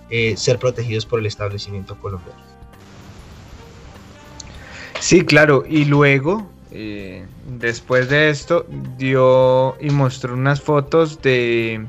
eh, 0.10 0.36
ser 0.38 0.60
protegidos 0.60 1.06
por 1.06 1.20
el 1.20 1.26
establecimiento 1.26 1.98
colombiano. 2.00 2.42
Sí, 5.00 5.22
claro. 5.22 5.64
Y 5.68 5.86
luego 5.86 6.48
eh, 6.72 7.26
después 7.60 8.10
de 8.10 8.30
esto 8.30 8.66
dio 8.98 9.76
y 9.82 9.90
mostró 9.90 10.34
unas 10.34 10.62
fotos 10.62 11.22
de 11.22 11.86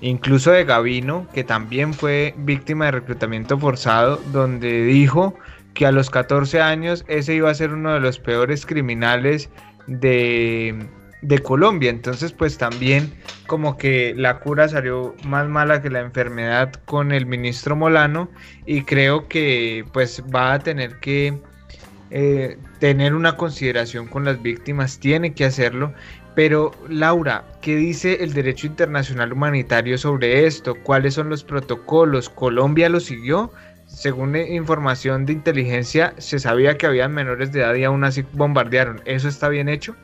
incluso 0.00 0.52
de 0.52 0.64
Gavino, 0.64 1.26
que 1.34 1.42
también 1.42 1.92
fue 1.92 2.34
víctima 2.38 2.86
de 2.86 2.92
reclutamiento 2.92 3.58
forzado, 3.58 4.20
donde 4.32 4.84
dijo 4.84 5.34
que 5.74 5.86
a 5.86 5.92
los 5.92 6.10
14 6.10 6.60
años 6.60 7.04
ese 7.08 7.34
iba 7.34 7.50
a 7.50 7.54
ser 7.54 7.72
uno 7.72 7.94
de 7.94 8.00
los 8.00 8.18
peores 8.18 8.64
criminales 8.64 9.50
de, 9.86 10.86
de 11.22 11.38
Colombia. 11.40 11.90
Entonces 11.90 12.32
pues 12.32 12.58
también 12.58 13.12
como 13.46 13.76
que 13.76 14.14
la 14.16 14.38
cura 14.38 14.68
salió 14.68 15.14
más 15.24 15.48
mala 15.48 15.82
que 15.82 15.90
la 15.90 16.00
enfermedad 16.00 16.72
con 16.84 17.12
el 17.12 17.26
ministro 17.26 17.74
Molano 17.74 18.30
y 18.66 18.82
creo 18.82 19.26
que 19.28 19.84
pues 19.92 20.22
va 20.32 20.54
a 20.54 20.58
tener 20.60 21.00
que 21.00 21.40
eh, 22.10 22.58
tener 22.78 23.14
una 23.14 23.36
consideración 23.36 24.06
con 24.06 24.24
las 24.24 24.42
víctimas, 24.42 24.98
tiene 24.98 25.34
que 25.34 25.44
hacerlo. 25.44 25.92
Pero 26.34 26.70
Laura, 26.88 27.44
¿qué 27.60 27.74
dice 27.76 28.22
el 28.22 28.32
derecho 28.32 28.66
internacional 28.68 29.32
humanitario 29.32 29.98
sobre 29.98 30.46
esto? 30.46 30.76
¿Cuáles 30.76 31.14
son 31.14 31.28
los 31.28 31.42
protocolos? 31.42 32.28
¿Colombia 32.28 32.88
lo 32.88 33.00
siguió? 33.00 33.52
Según 33.86 34.36
información 34.36 35.26
de 35.26 35.32
inteligencia, 35.32 36.14
se 36.18 36.38
sabía 36.38 36.76
que 36.76 36.86
había 36.86 37.08
menores 37.08 37.52
de 37.52 37.60
edad 37.60 37.74
y 37.74 37.84
aún 37.84 38.04
así 38.04 38.24
bombardearon. 38.32 39.00
¿Eso 39.06 39.28
está 39.28 39.48
bien 39.48 39.68
hecho? 39.68 39.96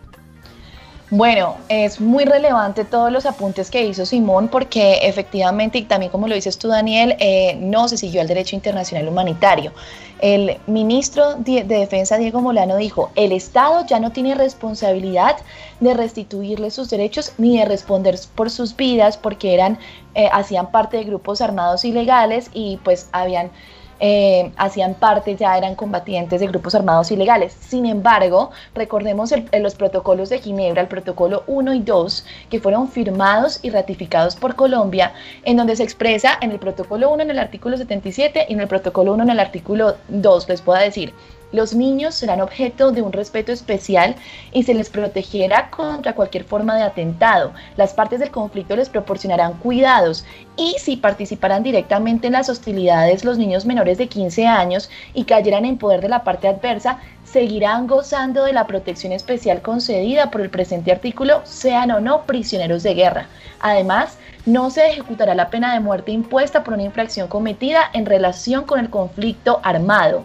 Bueno, 1.16 1.59
es 1.68 2.00
muy 2.00 2.25
relevante 2.25 2.85
todos 2.85 3.12
los 3.12 3.25
apuntes 3.25 3.71
que 3.71 3.87
hizo 3.87 4.04
Simón 4.04 4.49
porque 4.49 4.99
efectivamente, 5.02 5.78
y 5.78 5.83
también 5.83 6.11
como 6.11 6.26
lo 6.26 6.35
dices 6.35 6.59
tú 6.59 6.66
Daniel, 6.66 7.14
eh, 7.21 7.56
no 7.61 7.87
se 7.87 7.97
siguió 7.97 8.21
el 8.21 8.26
derecho 8.26 8.56
internacional 8.56 9.06
humanitario. 9.06 9.73
El 10.18 10.59
ministro 10.66 11.37
de 11.37 11.62
Defensa 11.62 12.18
Diego 12.18 12.40
Molano 12.40 12.76
dijo, 12.76 13.12
el 13.14 13.30
Estado 13.30 13.87
ya 13.87 14.00
no 14.00 14.11
tiene 14.11 14.35
responsabilidad 14.35 15.37
de 15.78 15.94
restituirle 15.94 16.73
sus 16.73 16.90
derechos 16.90 17.33
ni 17.38 17.59
de 17.59 17.64
responder 17.64 18.18
por 18.35 18.50
sus 18.50 18.75
vidas 18.75 19.16
porque 19.16 19.54
eran, 19.54 19.78
eh, 20.16 20.28
hacían 20.33 20.73
parte 20.73 20.97
de 20.97 21.04
grupos 21.04 21.40
armados 21.40 21.85
ilegales 21.85 22.50
y 22.52 22.80
pues 22.83 23.09
habían 23.12 23.52
eh, 24.00 24.52
hacían 24.56 24.94
parte, 24.94 25.36
ya 25.36 25.56
eran 25.56 25.74
combatientes 25.74 26.40
de 26.40 26.46
grupos 26.46 26.74
armados 26.74 27.10
ilegales. 27.10 27.52
Sin 27.52 27.86
embargo, 27.86 28.50
recordemos 28.74 29.32
los 29.60 29.74
protocolos 29.74 30.28
de 30.28 30.38
Ginebra, 30.38 30.82
el 30.82 30.88
protocolo 30.88 31.44
1 31.46 31.74
y 31.74 31.80
2, 31.80 32.24
que 32.50 32.60
fueron 32.60 32.88
firmados 32.88 33.60
y 33.62 33.70
ratificados 33.70 34.36
por 34.36 34.54
Colombia, 34.56 35.12
en 35.44 35.56
donde 35.56 35.76
se 35.76 35.82
expresa 35.82 36.38
en 36.40 36.50
el 36.50 36.58
protocolo 36.58 37.10
1 37.10 37.22
en 37.22 37.30
el 37.30 37.38
artículo 37.38 37.76
77 37.76 38.46
y 38.48 38.52
en 38.52 38.60
el 38.60 38.68
protocolo 38.68 39.14
1 39.14 39.22
en 39.22 39.30
el 39.30 39.40
artículo 39.40 39.96
2, 40.08 40.48
les 40.48 40.62
puedo 40.62 40.80
decir, 40.80 41.14
los 41.54 41.73
niños 41.73 42.16
serán 42.16 42.40
objeto 42.40 42.90
de 42.90 43.00
un 43.00 43.12
respeto 43.12 43.52
especial 43.52 44.16
y 44.52 44.64
se 44.64 44.75
les 44.75 44.90
protegerá 44.90 45.70
contra 45.70 46.14
cualquier 46.14 46.42
forma 46.42 46.75
de 46.75 46.82
atentado. 46.82 47.52
Las 47.76 47.94
partes 47.94 48.18
del 48.18 48.32
conflicto 48.32 48.75
les 48.75 48.88
proporcionarán 48.88 49.54
cuidados 49.54 50.26
y 50.56 50.75
si 50.80 50.96
participarán 50.96 51.62
directamente 51.62 52.26
en 52.26 52.32
las 52.32 52.49
hostilidades 52.49 53.25
los 53.25 53.38
niños 53.38 53.66
menores 53.66 53.99
de 53.99 54.08
15 54.08 54.49
años 54.49 54.90
y 55.14 55.25
cayeran 55.25 55.64
en 55.64 55.78
poder 55.78 56.00
de 56.00 56.08
la 56.08 56.25
parte 56.25 56.49
adversa, 56.49 56.99
seguirán 57.23 57.87
gozando 57.87 58.44
de 58.44 58.52
la 58.52 58.66
protección 58.66 59.12
especial 59.12 59.62
concedida 59.62 60.32
por 60.32 60.40
el 60.40 60.50
presente 60.50 60.90
artículo, 60.90 61.40
sean 61.44 61.92
o 61.92 62.00
no 62.00 62.23
prisioneros 62.23 62.82
de 62.82 62.94
guerra. 62.94 63.28
Además, 63.61 64.18
no 64.44 64.70
se 64.70 64.88
ejecutará 64.88 65.37
la 65.37 65.50
pena 65.50 65.73
de 65.73 65.80
muerte 65.80 66.11
impuesta 66.11 66.64
por 66.64 66.75
una 66.75 66.82
infracción 66.82 67.28
cometida 67.28 67.90
en 67.92 68.06
relación 68.06 68.64
con 68.64 68.80
el 68.80 68.90
conflicto 68.90 69.61
armado 69.62 70.25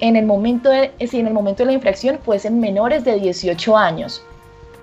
en 0.00 0.16
el 0.16 0.26
momento 0.26 0.70
de, 0.70 0.92
si 1.06 1.20
en 1.20 1.26
el 1.26 1.34
momento 1.34 1.62
de 1.62 1.66
la 1.66 1.72
infracción 1.72 2.18
fuesen 2.24 2.60
menores 2.60 3.04
de 3.04 3.16
18 3.16 3.76
años. 3.76 4.22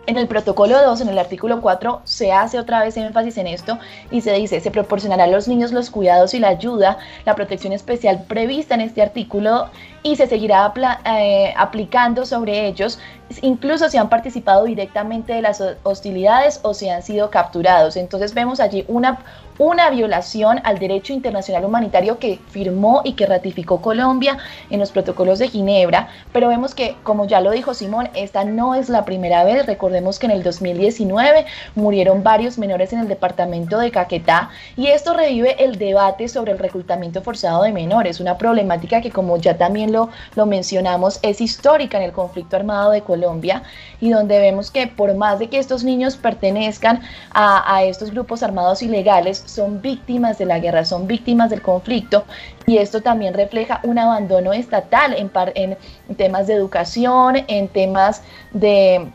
En 0.07 0.17
el 0.17 0.27
protocolo 0.27 0.81
2, 0.81 1.01
en 1.01 1.09
el 1.09 1.19
artículo 1.19 1.59
4, 1.59 2.01
se 2.05 2.31
hace 2.31 2.57
otra 2.57 2.81
vez 2.81 2.95
énfasis 2.95 3.37
en 3.37 3.47
esto 3.47 3.77
y 4.09 4.21
se 4.21 4.31
dice, 4.31 4.61
se 4.61 4.71
proporcionará 4.71 5.25
a 5.25 5.27
los 5.27 5.49
niños 5.49 5.73
los 5.73 5.89
cuidados 5.89 6.33
y 6.33 6.39
la 6.39 6.47
ayuda, 6.47 6.97
la 7.25 7.35
protección 7.35 7.73
especial 7.73 8.23
prevista 8.25 8.75
en 8.75 8.81
este 8.81 9.01
artículo 9.01 9.67
y 10.07 10.15
se 10.15 10.27
seguirá 10.27 10.73
eh, 11.05 11.53
aplicando 11.57 12.25
sobre 12.25 12.67
ellos, 12.67 12.97
incluso 13.41 13.89
si 13.89 13.97
han 13.97 14.07
participado 14.07 14.63
directamente 14.63 15.33
de 15.33 15.41
las 15.41 15.61
hostilidades 15.83 16.61
o 16.63 16.73
si 16.73 16.87
han 16.87 17.03
sido 17.03 17.29
capturados. 17.29 17.97
Entonces 17.97 18.33
vemos 18.33 18.61
allí 18.61 18.85
una, 18.87 19.19
una 19.57 19.89
violación 19.89 20.61
al 20.63 20.79
derecho 20.79 21.11
internacional 21.11 21.65
humanitario 21.65 22.19
que 22.19 22.39
firmó 22.49 23.01
y 23.03 23.13
que 23.13 23.25
ratificó 23.25 23.81
Colombia 23.81 24.37
en 24.69 24.79
los 24.79 24.91
protocolos 24.91 25.39
de 25.39 25.49
Ginebra, 25.49 26.07
pero 26.31 26.47
vemos 26.47 26.73
que, 26.73 26.95
como 27.03 27.25
ya 27.25 27.41
lo 27.41 27.51
dijo 27.51 27.73
Simón, 27.73 28.09
esta 28.13 28.45
no 28.45 28.75
es 28.75 28.87
la 28.87 29.03
primera 29.03 29.43
vez. 29.43 29.65
Recordemos 29.65 30.19
que 30.19 30.27
en 30.27 30.31
el 30.31 30.43
2019 30.43 31.45
murieron 31.75 32.23
varios 32.23 32.57
menores 32.57 32.93
en 32.93 32.99
el 32.99 33.07
departamento 33.09 33.77
de 33.79 33.91
Caquetá 33.91 34.51
y 34.77 34.87
esto 34.87 35.13
revive 35.13 35.61
el 35.63 35.77
debate 35.77 36.29
sobre 36.29 36.53
el 36.53 36.59
reclutamiento 36.59 37.21
forzado 37.21 37.63
de 37.63 37.73
menores, 37.73 38.21
una 38.21 38.37
problemática 38.37 39.01
que 39.01 39.11
como 39.11 39.35
ya 39.37 39.57
también 39.57 39.91
lo, 39.91 39.96
lo 40.35 40.45
mencionamos 40.45 41.19
es 41.21 41.41
histórica 41.41 41.97
en 41.97 42.03
el 42.03 42.11
conflicto 42.11 42.55
armado 42.55 42.91
de 42.91 43.01
Colombia 43.01 43.63
y 43.99 44.09
donde 44.11 44.39
vemos 44.39 44.71
que 44.71 44.87
por 44.87 45.13
más 45.15 45.39
de 45.39 45.49
que 45.49 45.59
estos 45.59 45.83
niños 45.83 46.15
pertenezcan 46.15 47.01
a, 47.33 47.83
estos 47.83 48.11
grupos 48.11 48.43
armados 48.43 48.81
ilegales, 48.81 49.43
son 49.45 49.81
víctimas 49.81 50.37
de 50.37 50.45
la 50.45 50.59
guerra, 50.59 50.85
son 50.85 51.07
víctimas 51.07 51.49
del 51.49 51.61
conflicto 51.61 52.25
y 52.65 52.77
esto 52.77 53.01
también 53.01 53.33
refleja 53.33 53.79
un 53.83 53.97
abandono 53.97 54.53
estatal 54.53 55.15
en 55.15 56.15
temas 56.15 56.47
de 56.47 56.53
educación, 56.53 57.43
en 57.47 57.67
temas 57.67 58.21
de 58.51 59.07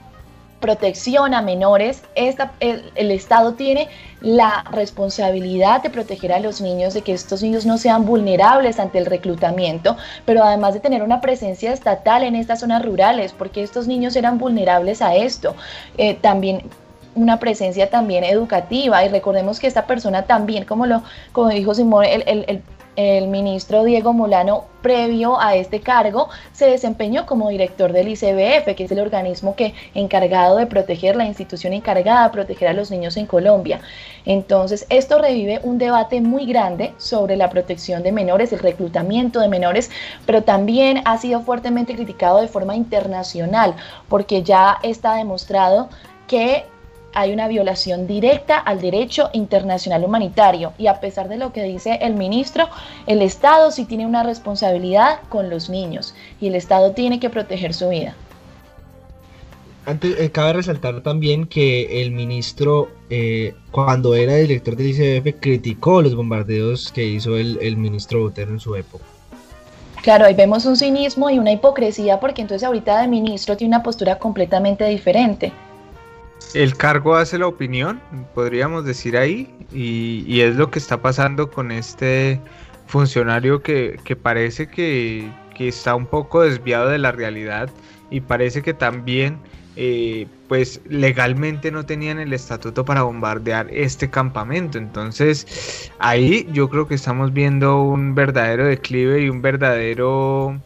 protección 0.62 1.34
a 1.34 1.42
menores, 1.42 2.02
esta, 2.14 2.52
el, 2.60 2.90
el, 2.94 3.10
Estado 3.10 3.52
tiene 3.52 3.88
la 4.22 4.64
responsabilidad 4.72 5.82
de 5.82 5.90
proteger 5.90 6.32
a 6.32 6.40
los 6.40 6.62
niños, 6.62 6.94
de 6.94 7.02
que 7.02 7.12
estos 7.12 7.42
niños 7.42 7.66
no 7.66 7.76
sean 7.76 8.06
vulnerables 8.06 8.78
ante 8.78 8.96
el 8.96 9.04
reclutamiento, 9.04 9.98
pero 10.24 10.42
además 10.42 10.72
de 10.72 10.80
tener 10.80 11.02
una 11.02 11.20
presencia 11.20 11.70
estatal 11.70 12.22
en 12.22 12.36
estas 12.36 12.60
zonas 12.60 12.82
rurales, 12.82 13.34
porque 13.34 13.62
estos 13.62 13.86
niños 13.86 14.16
eran 14.16 14.38
vulnerables 14.38 15.02
a 15.02 15.14
esto. 15.14 15.54
Eh, 15.98 16.14
también 16.14 16.62
una 17.14 17.38
presencia 17.38 17.90
también 17.90 18.24
educativa 18.24 19.04
y 19.04 19.08
recordemos 19.08 19.60
que 19.60 19.66
esta 19.66 19.86
persona 19.86 20.22
también, 20.22 20.64
como 20.64 20.86
lo 20.86 21.02
como 21.32 21.50
dijo 21.50 21.74
Simón, 21.74 22.06
el, 22.06 22.62
ministro 22.96 23.84
Diego 23.84 24.12
Molano, 24.12 24.64
previo 24.82 25.40
a 25.40 25.54
este 25.54 25.80
cargo, 25.80 26.28
se 26.52 26.66
desempeñó 26.66 27.24
como 27.24 27.48
director 27.48 27.92
del 27.92 28.08
ICBF, 28.08 28.74
que 28.74 28.84
es 28.84 28.90
el 28.92 29.00
organismo 29.00 29.54
que 29.54 29.74
encargado 29.94 30.56
de 30.56 30.66
proteger, 30.66 31.16
la 31.16 31.24
institución 31.24 31.72
encargada 31.72 32.24
de 32.24 32.32
proteger 32.32 32.68
a 32.68 32.72
los 32.72 32.90
niños 32.90 33.16
en 33.16 33.26
Colombia. 33.26 33.80
Entonces, 34.24 34.86
esto 34.90 35.18
revive 35.18 35.60
un 35.62 35.78
debate 35.78 36.20
muy 36.20 36.46
grande 36.46 36.92
sobre 36.98 37.36
la 37.36 37.48
protección 37.50 38.02
de 38.02 38.12
menores, 38.12 38.52
el 38.52 38.58
reclutamiento 38.58 39.40
de 39.40 39.48
menores, 39.48 39.90
pero 40.26 40.42
también 40.42 41.02
ha 41.04 41.16
sido 41.18 41.40
fuertemente 41.40 41.94
criticado 41.94 42.40
de 42.40 42.48
forma 42.48 42.76
internacional, 42.76 43.74
porque 44.08 44.42
ya 44.42 44.78
está 44.82 45.14
demostrado 45.14 45.88
que 46.26 46.66
hay 47.14 47.32
una 47.32 47.48
violación 47.48 48.06
directa 48.06 48.58
al 48.58 48.80
derecho 48.80 49.30
internacional 49.32 50.04
humanitario 50.04 50.72
y 50.78 50.86
a 50.86 51.00
pesar 51.00 51.28
de 51.28 51.36
lo 51.36 51.52
que 51.52 51.62
dice 51.62 51.98
el 52.02 52.14
ministro, 52.14 52.68
el 53.06 53.22
Estado 53.22 53.70
sí 53.70 53.84
tiene 53.84 54.06
una 54.06 54.22
responsabilidad 54.22 55.20
con 55.28 55.50
los 55.50 55.68
niños 55.68 56.14
y 56.40 56.48
el 56.48 56.54
Estado 56.54 56.92
tiene 56.92 57.20
que 57.20 57.30
proteger 57.30 57.74
su 57.74 57.88
vida. 57.88 58.14
Antes, 59.84 60.18
eh, 60.20 60.30
cabe 60.30 60.52
resaltar 60.52 61.02
también 61.02 61.46
que 61.46 62.02
el 62.02 62.12
ministro, 62.12 62.88
eh, 63.10 63.54
cuando 63.72 64.14
era 64.14 64.36
director 64.36 64.76
del 64.76 64.90
ICBF, 64.90 65.40
criticó 65.40 66.00
los 66.02 66.14
bombardeos 66.14 66.92
que 66.92 67.04
hizo 67.04 67.36
el, 67.36 67.58
el 67.60 67.76
ministro 67.76 68.20
Botero 68.20 68.52
en 68.52 68.60
su 68.60 68.76
época. 68.76 69.04
Claro, 70.02 70.24
ahí 70.24 70.34
vemos 70.34 70.66
un 70.66 70.76
cinismo 70.76 71.30
y 71.30 71.38
una 71.38 71.52
hipocresía 71.52 72.20
porque 72.20 72.42
entonces 72.42 72.66
ahorita 72.66 73.00
de 73.00 73.08
ministro 73.08 73.56
tiene 73.56 73.76
una 73.76 73.82
postura 73.82 74.18
completamente 74.18 74.84
diferente. 74.84 75.52
El 76.54 76.76
cargo 76.76 77.16
hace 77.16 77.38
la 77.38 77.46
opinión, 77.46 78.00
podríamos 78.34 78.84
decir 78.84 79.16
ahí, 79.16 79.54
y, 79.72 80.40
es 80.40 80.56
lo 80.56 80.70
que 80.70 80.78
está 80.78 81.00
pasando 81.00 81.50
con 81.50 81.72
este 81.72 82.40
funcionario 82.86 83.62
que, 83.62 83.98
parece 84.22 84.68
que, 84.68 85.30
está 85.58 85.94
un 85.94 86.06
poco 86.06 86.42
desviado 86.42 86.88
de 86.88 86.98
la 86.98 87.12
realidad 87.12 87.70
y 88.10 88.20
parece 88.20 88.62
que 88.62 88.74
también 88.74 89.38
eh, 89.76 90.26
pues 90.48 90.80
legalmente 90.88 91.70
no 91.70 91.86
tenían 91.86 92.18
el 92.18 92.32
estatuto 92.32 92.84
para 92.84 93.02
bombardear 93.04 93.68
este 93.70 94.10
campamento. 94.10 94.76
Entonces 94.76 95.92
ahí 96.00 96.48
yo 96.52 96.68
creo 96.68 96.88
que 96.88 96.96
estamos 96.96 97.32
viendo 97.32 97.80
un 97.80 98.16
verdadero 98.16 98.66
declive 98.66 99.22
y 99.22 99.28
un 99.28 99.40
verdadero 99.40 100.60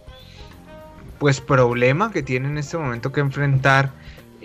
pues 1.18 1.42
problema 1.42 2.10
que 2.10 2.22
tiene 2.22 2.48
en 2.48 2.56
este 2.56 2.78
momento 2.78 3.12
que 3.12 3.20
enfrentar 3.20 3.92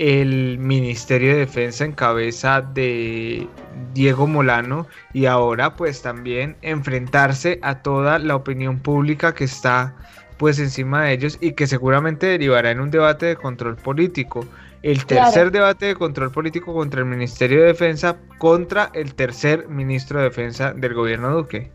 el 0.01 0.57
Ministerio 0.57 1.33
de 1.33 1.41
Defensa 1.41 1.85
en 1.85 1.91
cabeza 1.91 2.61
de 2.61 3.47
Diego 3.93 4.25
Molano 4.25 4.87
y 5.13 5.27
ahora 5.27 5.75
pues 5.75 6.01
también 6.01 6.57
enfrentarse 6.63 7.59
a 7.61 7.83
toda 7.83 8.17
la 8.17 8.35
opinión 8.35 8.79
pública 8.79 9.35
que 9.35 9.43
está 9.43 9.95
pues 10.39 10.57
encima 10.57 11.03
de 11.03 11.13
ellos 11.13 11.37
y 11.39 11.51
que 11.51 11.67
seguramente 11.67 12.25
derivará 12.25 12.71
en 12.71 12.79
un 12.79 12.89
debate 12.89 13.27
de 13.27 13.35
control 13.35 13.75
político. 13.75 14.43
El 14.81 15.05
tercer 15.05 15.51
debate 15.51 15.85
de 15.85 15.95
control 15.95 16.31
político 16.31 16.73
contra 16.73 17.01
el 17.01 17.05
Ministerio 17.05 17.61
de 17.61 17.67
Defensa 17.67 18.17
contra 18.39 18.89
el 18.95 19.13
tercer 19.13 19.67
ministro 19.67 20.17
de 20.17 20.25
Defensa 20.25 20.73
del 20.73 20.95
gobierno 20.95 21.31
Duque. 21.31 21.71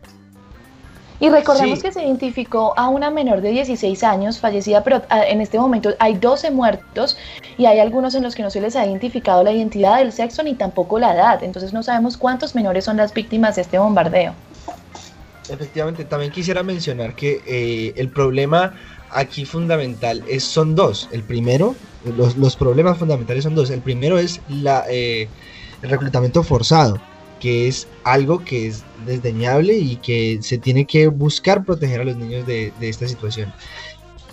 Y 1.19 1.29
recordemos 1.29 1.81
que 1.81 1.91
se 1.91 2.03
identificó 2.03 2.77
a 2.77 2.89
una 2.89 3.09
menor 3.09 3.41
de 3.41 3.49
16 3.49 4.03
años 4.03 4.39
fallecida, 4.39 4.83
pero 4.83 5.01
ah, 5.09 5.25
en 5.25 5.41
este 5.41 5.57
momento 5.57 5.89
hay 5.97 6.13
12 6.13 6.51
muertos 6.51 7.17
y 7.57 7.65
hay 7.65 7.79
algunos 7.79 8.13
en 8.13 8.21
los 8.21 8.35
que 8.35 8.43
no 8.43 8.51
se 8.51 8.61
les 8.61 8.75
ha 8.75 8.85
identificado 8.85 9.43
la 9.43 9.51
identidad 9.51 9.97
del 9.97 10.11
sexo 10.11 10.43
ni 10.43 10.53
tampoco 10.53 10.99
la 10.99 11.15
edad. 11.15 11.43
Entonces 11.43 11.73
no 11.73 11.81
sabemos 11.81 12.17
cuántos 12.17 12.53
menores 12.53 12.85
son 12.85 12.97
las 12.97 13.13
víctimas 13.13 13.55
de 13.55 13.63
este 13.63 13.79
bombardeo. 13.79 14.33
Efectivamente, 15.49 16.05
también 16.05 16.31
quisiera 16.31 16.61
mencionar 16.61 17.15
que 17.15 17.41
eh, 17.47 17.93
el 17.95 18.09
problema 18.09 18.75
aquí 19.09 19.45
fundamental 19.45 20.23
es, 20.27 20.43
son 20.43 20.75
dos. 20.75 21.09
El 21.11 21.23
primero, 21.23 21.75
los, 22.15 22.55
problemas 22.55 22.97
fundamentales 22.99 23.43
son 23.43 23.55
dos. 23.55 23.71
El 23.71 23.81
primero 23.81 24.19
es 24.19 24.39
la, 24.49 24.83
eh, 24.87 25.27
el 25.81 25.89
reclutamiento 25.89 26.43
forzado 26.43 26.99
que 27.39 27.67
es 27.67 27.87
algo 28.03 28.43
que 28.43 28.67
es 28.67 28.83
desdeñable 29.05 29.73
y 29.73 29.97
que 29.97 30.39
se 30.41 30.57
tiene 30.57 30.85
que 30.85 31.07
buscar 31.07 31.65
proteger 31.65 32.01
a 32.01 32.05
los 32.05 32.17
niños 32.17 32.45
de, 32.45 32.71
esta 32.81 33.07
situación. 33.07 33.53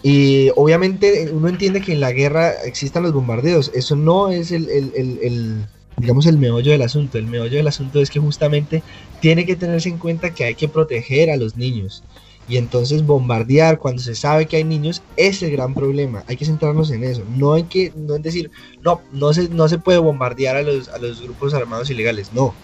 Y 0.02 0.50
obviamente 0.56 1.30
uno 1.32 1.48
entiende 1.48 1.80
que 1.80 1.92
en 1.92 2.00
la 2.00 2.12
guerra 2.12 2.50
existan 2.64 3.04
los 3.04 3.12
bombardeos, 3.12 3.70
eso 3.74 3.96
no 3.96 4.28
es 4.28 4.52
el, 4.52 4.68
el, 4.68 5.64
digamos, 5.96 6.26
el 6.26 6.38
meollo 6.38 6.72
del 6.72 6.82
asunto. 6.82 7.16
El 7.18 7.26
meollo 7.26 7.56
del 7.56 7.68
asunto 7.68 8.00
es 8.00 8.10
que 8.10 8.20
justamente 8.20 8.82
tiene 9.20 9.46
que 9.46 9.56
tenerse 9.56 9.88
en 9.88 9.98
cuenta 9.98 10.34
que 10.34 10.44
hay 10.44 10.54
que 10.54 10.68
proteger 10.68 11.30
a 11.30 11.36
los 11.36 11.56
niños. 11.56 12.02
Y 12.46 12.58
entonces 12.58 13.06
bombardear 13.06 13.78
cuando 13.78 14.02
se 14.02 14.14
sabe 14.14 14.44
que 14.46 14.56
hay 14.56 14.64
niños 14.64 15.02
es 15.16 15.42
el 15.42 15.52
gran 15.52 15.72
problema. 15.72 16.24
Hay 16.26 16.36
que 16.36 16.44
centrarnos 16.44 16.90
en 16.90 17.02
eso. 17.04 17.22
No 17.36 17.54
hay 17.54 17.62
que 17.62 17.90
no 17.96 18.18
decir, 18.18 18.50
no, 18.82 19.00
no 19.12 19.32
se, 19.32 19.48
no 19.48 19.66
se 19.68 19.78
puede 19.78 19.98
bombardear 19.98 20.56
a 20.56 20.62
los, 20.62 20.88
a 20.90 20.98
los 20.98 21.22
grupos 21.22 21.54
armados 21.54 21.88
ilegales. 21.88 22.34
No, 22.34 22.54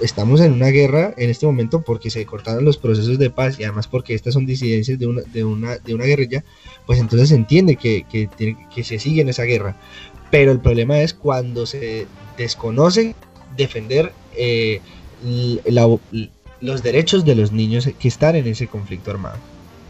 estamos 0.00 0.40
en 0.40 0.52
una 0.52 0.68
guerra 0.68 1.14
en 1.16 1.30
este 1.30 1.46
momento 1.46 1.82
porque 1.82 2.10
se 2.10 2.24
cortaron 2.24 2.64
los 2.64 2.78
procesos 2.78 3.18
de 3.18 3.30
paz 3.30 3.58
y 3.58 3.64
además 3.64 3.88
porque 3.88 4.14
estas 4.14 4.34
son 4.34 4.46
disidencias 4.46 4.98
de 4.98 5.06
una, 5.06 5.22
de 5.22 5.44
una, 5.44 5.76
de 5.78 5.94
una 5.94 6.04
guerrilla, 6.04 6.44
pues 6.86 6.98
entonces 6.98 7.30
se 7.30 7.34
entiende 7.34 7.76
que, 7.76 8.04
que, 8.08 8.84
se 8.84 8.98
sigue 8.98 9.22
en 9.22 9.28
esa 9.28 9.44
guerra. 9.44 9.76
Pero 10.30 10.52
el 10.52 10.60
problema 10.60 11.00
es 11.00 11.14
cuando 11.14 11.66
se 11.66 12.06
desconoce 12.36 13.14
defender 13.56 14.12
eh, 14.36 14.80
los 16.60 16.82
derechos 16.82 17.24
de 17.24 17.34
los 17.34 17.52
niños 17.52 17.88
que 17.98 18.08
están 18.08 18.36
en 18.36 18.46
ese 18.46 18.66
conflicto 18.66 19.10
armado. 19.10 19.38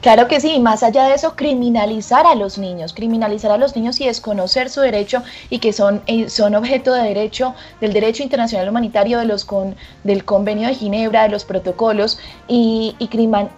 Claro 0.01 0.29
que 0.29 0.41
sí, 0.41 0.61
más 0.61 0.85
allá 0.85 1.07
de 1.09 1.15
eso, 1.15 1.35
criminalizar 1.35 2.25
a 2.25 2.37
los 2.37 2.57
niños, 2.57 2.93
criminalizar 2.93 3.51
a 3.51 3.59
los 3.59 3.75
niños 3.75 4.01
y 4.01 4.07
desconocer 4.07 4.71
su 4.71 4.81
derecho 4.81 5.25
y 5.51 5.59
que 5.59 5.73
son, 5.73 6.03
eh, 6.07 6.29
son 6.31 6.55
objeto 6.55 6.95
de 6.95 7.03
derecho, 7.03 7.55
del 7.81 7.93
derecho 7.93 8.23
internacional 8.23 8.69
humanitario, 8.69 9.19
de 9.19 9.25
los 9.25 9.45
con, 9.45 9.75
del 10.05 10.25
convenio 10.25 10.69
de 10.69 10.75
Ginebra, 10.75 11.25
de 11.25 11.31
los 11.31 11.45
protocolos, 11.45 12.21
y, 12.47 12.95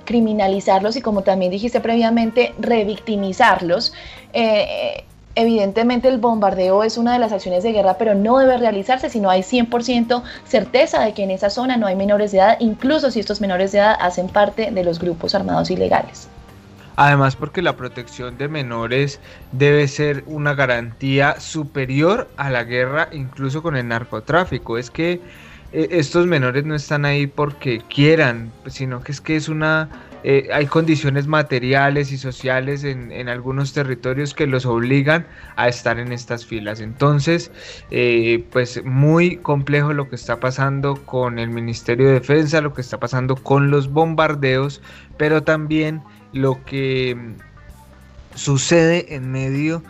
criminalizarlos 0.05 0.97
y 0.97 1.03
como 1.03 1.23
también 1.23 1.51
dijiste 1.53 1.81
previamente, 1.81 2.55
revictimizarlos. 2.59 3.93
Eh, 4.33 5.05
evidentemente 5.35 6.09
el 6.09 6.19
bombardeo 6.19 6.83
es 6.83 6.99
una 6.99 7.13
de 7.13 7.19
las 7.19 7.33
acciones 7.33 7.63
de 7.63 7.73
guerra, 7.73 7.97
pero 7.99 8.15
no 8.15 8.39
debe 8.39 8.59
realizarse 8.59 9.11
si 9.11 9.21
no 9.21 9.31
hay 9.31 9.43
100% 9.43 10.23
certeza 10.45 11.01
de 11.03 11.15
que 11.15 11.25
en 11.25 11.31
esa 11.31 11.51
zona 11.51 11.77
no 11.77 11.87
hay 11.87 11.97
menores 11.97 12.33
de 12.33 12.39
edad, 12.39 12.57
incluso 12.61 13.11
si 13.11 13.21
estos 13.21 13.41
menores 13.41 13.73
de 13.73 13.79
edad 13.79 13.97
hacen 14.01 14.29
parte 14.29 14.71
de 14.71 14.85
los 14.85 14.99
grupos 14.99 15.35
armados 15.35 15.71
ilegales. 15.71 16.29
Además 16.97 17.37
porque 17.37 17.63
la 17.63 17.77
protección 17.77 18.37
de 18.37 18.49
menores 18.49 19.21
debe 19.53 19.89
ser 19.89 20.23
una 20.27 20.55
garantía 20.55 21.41
superior 21.41 22.29
a 22.37 22.51
la 22.51 22.65
guerra, 22.65 23.09
incluso 23.13 23.63
con 23.63 23.77
el 23.77 23.89
narcotráfico. 23.89 24.77
Es 24.77 24.91
que 24.91 25.21
eh, 25.73 25.89
estos 25.93 26.27
menores 26.27 26.65
no 26.67 26.75
están 26.75 27.07
ahí 27.07 27.27
porque 27.27 27.81
quieran, 27.89 28.53
sino 28.67 29.01
que 29.03 29.13
es 29.13 29.21
que 29.23 29.37
es 29.37 29.49
una 29.49 29.89
eh, 30.23 30.49
hay 30.53 30.67
condiciones 30.67 31.27
materiales 31.27 32.13
y 32.13 32.19
sociales 32.19 32.85
en, 32.85 33.29
algunos 33.29 33.73
territorios 33.73 34.35
que 34.35 34.47
los 34.47 34.67
obligan 34.67 35.27
a 35.57 35.69
estar 35.69 35.99
en 35.99 36.13
estas 36.13 36.45
filas. 36.45 36.81
Entonces, 36.81 37.51
eh, 37.91 38.45
pues 38.51 38.85
muy 38.85 39.37
complejo 39.39 39.93
lo 39.93 40.09
que 40.09 40.17
está 40.17 40.39
pasando 40.41 40.97
con 41.07 41.39
el 41.39 41.51
Ministerio 41.51 42.09
de 42.09 42.15
Defensa, 42.15 42.61
lo 42.61 42.75
que 42.75 42.81
está 42.81 42.99
pasando 42.99 43.37
con 43.37 43.71
los 43.71 43.91
bombardeos, 43.91 44.83
pero 45.17 45.43
también 45.43 46.03
lo 46.33 46.63
que 46.65 47.17
sucede 48.35 49.15
en 49.15 49.31
medio 49.31 49.83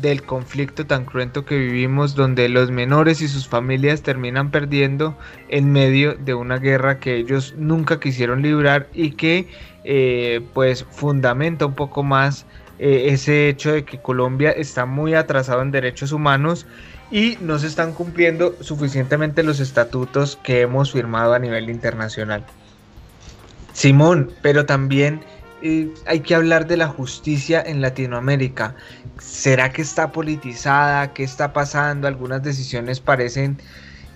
del 0.00 0.22
conflicto 0.22 0.86
tan 0.86 1.04
cruento 1.04 1.44
que 1.44 1.58
vivimos 1.58 2.14
donde 2.14 2.48
los 2.48 2.70
menores 2.70 3.20
y 3.20 3.28
sus 3.28 3.48
familias 3.48 4.02
terminan 4.02 4.50
perdiendo 4.50 5.16
en 5.48 5.72
medio 5.72 6.14
de 6.14 6.34
una 6.34 6.58
guerra 6.58 6.98
que 6.98 7.16
ellos 7.16 7.54
nunca 7.56 8.00
quisieron 8.00 8.42
librar 8.42 8.88
y 8.92 9.12
que 9.12 9.48
eh, 9.84 10.40
pues 10.54 10.84
fundamenta 10.90 11.66
un 11.66 11.74
poco 11.74 12.02
más 12.02 12.46
eh, 12.78 13.06
ese 13.08 13.48
hecho 13.48 13.72
de 13.72 13.84
que 13.84 14.00
Colombia 14.00 14.50
está 14.50 14.86
muy 14.86 15.14
atrasado 15.14 15.62
en 15.62 15.70
derechos 15.70 16.12
humanos 16.12 16.66
y 17.10 17.38
no 17.40 17.58
se 17.58 17.66
están 17.66 17.92
cumpliendo 17.92 18.54
suficientemente 18.60 19.42
los 19.42 19.60
estatutos 19.60 20.38
que 20.42 20.60
hemos 20.60 20.92
firmado 20.92 21.34
a 21.34 21.38
nivel 21.38 21.70
internacional. 21.70 22.44
Simón, 23.72 24.32
pero 24.42 24.66
también 24.66 25.20
hay 26.06 26.20
que 26.20 26.34
hablar 26.34 26.66
de 26.66 26.76
la 26.76 26.88
justicia 26.88 27.62
en 27.64 27.80
Latinoamérica. 27.80 28.74
¿Será 29.18 29.72
que 29.72 29.82
está 29.82 30.12
politizada? 30.12 31.12
¿Qué 31.12 31.24
está 31.24 31.52
pasando? 31.52 32.06
Algunas 32.06 32.42
decisiones 32.42 33.00
parecen 33.00 33.58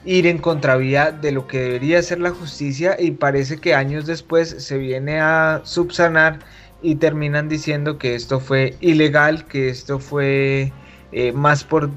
ir 0.04 0.26
en 0.26 0.38
contravía 0.38 1.12
de 1.12 1.32
lo 1.32 1.46
que 1.46 1.60
debería 1.60 2.02
ser 2.02 2.20
la 2.20 2.30
justicia 2.30 2.96
y 2.98 3.12
parece 3.12 3.58
que 3.58 3.74
años 3.74 4.06
después 4.06 4.48
se 4.58 4.78
viene 4.78 5.20
a 5.20 5.60
subsanar 5.64 6.40
y 6.82 6.96
terminan 6.96 7.48
diciendo 7.48 7.98
que 7.98 8.14
esto 8.14 8.40
fue 8.40 8.76
ilegal, 8.80 9.46
que 9.46 9.68
esto 9.68 9.98
fue 10.00 10.72
eh, 11.12 11.32
más 11.32 11.64
por 11.64 11.90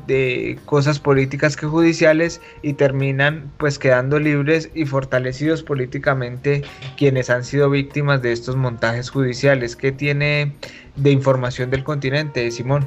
cosas 0.65 0.99
políticas 0.99 1.56
que 1.56 1.65
judiciales 1.65 2.41
y 2.62 2.73
terminan 2.73 3.51
pues 3.58 3.80
quedando 3.80 4.19
libres 4.19 4.69
y 4.75 4.86
fortalecidos 4.86 5.63
políticamente 5.63 6.63
quienes 6.97 7.30
han 7.30 7.43
sido 7.43 7.69
víctimas 7.69 8.21
de 8.21 8.32
estos 8.32 8.56
montajes 8.56 9.10
judiciales. 9.10 9.75
¿Qué 9.75 9.91
tiene 9.91 10.54
de 10.95 11.12
información 11.12 11.69
del 11.71 11.84
continente, 11.84 12.49
Simón? 12.51 12.86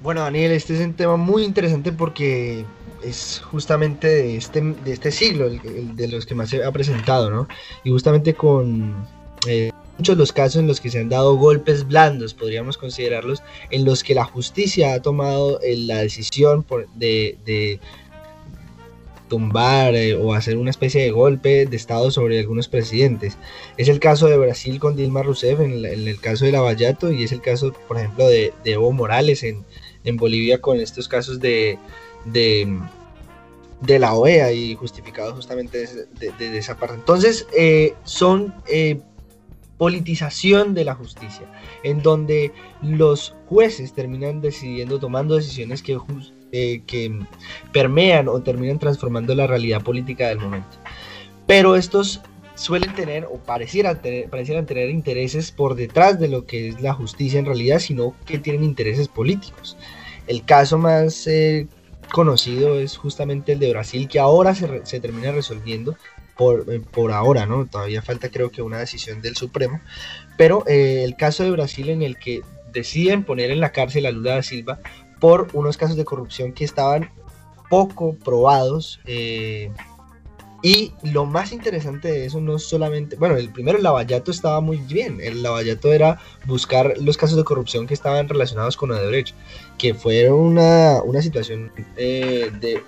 Bueno, 0.00 0.20
Daniel, 0.20 0.52
este 0.52 0.74
es 0.74 0.80
un 0.80 0.94
tema 0.94 1.16
muy 1.16 1.42
interesante 1.44 1.90
porque 1.90 2.64
es 3.02 3.40
justamente 3.50 4.06
de 4.06 4.36
este, 4.36 4.60
de 4.60 4.92
este 4.92 5.10
siglo, 5.10 5.46
el, 5.46 5.96
de 5.96 6.08
los 6.08 6.24
que 6.26 6.34
más 6.34 6.50
se 6.50 6.64
ha 6.64 6.70
presentado, 6.70 7.30
¿no? 7.30 7.48
Y 7.84 7.90
justamente 7.90 8.34
con 8.34 8.94
eh, 9.46 9.70
muchos 9.98 10.16
de 10.16 10.20
los 10.20 10.32
casos 10.32 10.60
en 10.60 10.68
los 10.68 10.80
que 10.80 10.90
se 10.90 11.00
han 11.00 11.08
dado 11.08 11.34
golpes 11.36 11.86
blandos, 11.86 12.32
podríamos 12.32 12.78
considerarlos, 12.78 13.42
en 13.70 13.84
los 13.84 14.04
que 14.04 14.14
la 14.14 14.24
justicia 14.24 14.94
ha 14.94 15.02
tomado 15.02 15.60
eh, 15.60 15.76
la 15.76 15.98
decisión 15.98 16.64
de, 16.94 17.80
tumbar 19.28 19.94
eh, 19.94 20.14
o 20.14 20.32
hacer 20.32 20.56
una 20.56 20.70
especie 20.70 21.02
de 21.02 21.10
golpe 21.10 21.66
de 21.66 21.76
Estado 21.76 22.10
sobre 22.10 22.38
algunos 22.38 22.68
presidentes. 22.68 23.36
Es 23.76 23.88
el 23.88 24.00
caso 24.00 24.26
de 24.28 24.38
Brasil 24.38 24.78
con 24.78 24.96
Dilma 24.96 25.22
Rousseff, 25.22 25.60
en, 25.60 25.84
el 25.84 26.20
caso 26.20 26.46
de 26.46 26.52
Lavallato, 26.52 27.12
y 27.12 27.24
es 27.24 27.32
el 27.32 27.42
caso, 27.42 27.74
por 27.88 27.98
ejemplo, 27.98 28.26
de, 28.26 28.54
Evo 28.64 28.92
Morales 28.92 29.42
en, 29.42 29.64
Bolivia 30.16 30.58
con 30.62 30.80
estos 30.80 31.06
casos 31.06 31.38
de, 31.38 31.78
de, 32.24 33.98
la 33.98 34.14
OEA 34.14 34.52
y 34.52 34.74
justificado 34.74 35.34
justamente 35.34 35.86
de, 36.38 36.58
esa 36.58 36.78
parte. 36.78 36.94
Entonces, 36.94 37.46
eh, 37.54 37.92
son 38.04 38.54
politización 39.78 40.74
de 40.74 40.84
la 40.84 40.94
justicia, 40.94 41.46
en 41.84 42.02
donde 42.02 42.52
los 42.82 43.34
jueces 43.46 43.94
terminan 43.94 44.40
decidiendo, 44.40 44.98
tomando 44.98 45.36
decisiones 45.36 45.82
que, 45.82 45.96
eh, 46.52 46.82
que 46.86 47.18
permean 47.72 48.28
o 48.28 48.42
terminan 48.42 48.78
transformando 48.78 49.34
la 49.34 49.46
realidad 49.46 49.82
política 49.82 50.28
del 50.28 50.40
momento. 50.40 50.76
Pero 51.46 51.76
estos 51.76 52.20
suelen 52.56 52.92
tener 52.94 53.24
o 53.24 53.38
parecieran 53.38 54.02
tener, 54.02 54.28
parecieran 54.28 54.66
tener 54.66 54.90
intereses 54.90 55.52
por 55.52 55.76
detrás 55.76 56.18
de 56.18 56.28
lo 56.28 56.44
que 56.44 56.68
es 56.68 56.80
la 56.80 56.92
justicia 56.92 57.38
en 57.38 57.46
realidad, 57.46 57.78
sino 57.78 58.14
que 58.26 58.38
tienen 58.38 58.64
intereses 58.64 59.06
políticos. 59.06 59.76
El 60.26 60.44
caso 60.44 60.76
más 60.76 61.26
eh, 61.28 61.68
conocido 62.12 62.80
es 62.80 62.96
justamente 62.96 63.52
el 63.52 63.60
de 63.60 63.70
Brasil, 63.70 64.08
que 64.08 64.18
ahora 64.18 64.54
se 64.54 65.00
termina 65.00 65.30
resolviendo 65.30 65.96
eh, 66.38 66.80
por, 66.92 67.10
ahora, 67.12 67.46
¿no? 67.46 67.66
Todavía 67.66 68.00
falta 68.00 68.30
creo 68.30 68.50
que 68.50 68.62
una 68.62 68.78
decisión 68.78 69.20
del 69.20 69.36
Supremo, 69.36 69.80
pero 70.36 70.64
eh, 70.68 71.02
el 71.04 71.16
caso 71.16 71.42
de 71.42 71.50
Brasil 71.50 71.88
en 71.88 72.02
el 72.02 72.16
que 72.16 72.42
deciden 72.72 73.24
poner 73.24 73.50
en 73.50 73.60
la 73.60 73.72
cárcel 73.72 74.06
a 74.06 74.12
Lula 74.12 74.36
da 74.36 74.42
Silva 74.42 74.78
por 75.20 75.48
unos 75.52 75.76
casos 75.76 75.96
de 75.96 76.04
corrupción 76.04 76.52
que 76.52 76.64
estaban 76.64 77.10
poco 77.68 78.14
probados. 78.14 79.00
Eh, 79.06 79.72
y 80.62 80.92
lo 81.02 81.24
más 81.24 81.52
interesante 81.52 82.08
de 82.08 82.26
eso 82.26 82.40
no 82.40 82.58
solamente, 82.58 83.16
bueno, 83.16 83.36
el 83.36 83.50
primero 83.50 83.78
el 83.78 83.84
lavallato 83.84 84.30
estaba 84.30 84.60
muy 84.60 84.76
bien, 84.76 85.20
el 85.20 85.42
lavallato 85.42 85.92
era 85.92 86.20
buscar 86.46 86.94
los 87.00 87.16
casos 87.16 87.36
de 87.36 87.44
corrupción 87.44 87.86
que 87.86 87.94
estaban 87.94 88.28
relacionados 88.28 88.76
con 88.76 88.90
Odebrecht, 88.90 89.34
que 89.76 89.94
fue 89.94 90.30
una, 90.30 91.00
una 91.04 91.22
situación 91.22 91.72
de 91.96 92.82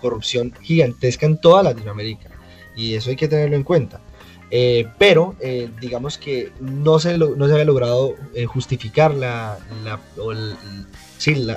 corrupción 0.00 0.52
gigantesca 0.62 1.26
en 1.26 1.40
toda 1.40 1.64
Latinoamérica 1.64 2.35
y 2.76 2.94
eso 2.94 3.10
hay 3.10 3.16
que 3.16 3.28
tenerlo 3.28 3.56
en 3.56 3.64
cuenta. 3.64 4.00
Eh, 4.50 4.86
pero 4.96 5.34
eh, 5.40 5.70
digamos 5.80 6.18
que 6.18 6.52
no 6.60 7.00
se, 7.00 7.18
no 7.18 7.46
se 7.46 7.52
había 7.52 7.64
logrado 7.64 8.14
eh, 8.32 8.46
justificar 8.46 9.12
la, 9.12 9.58
la, 9.82 9.98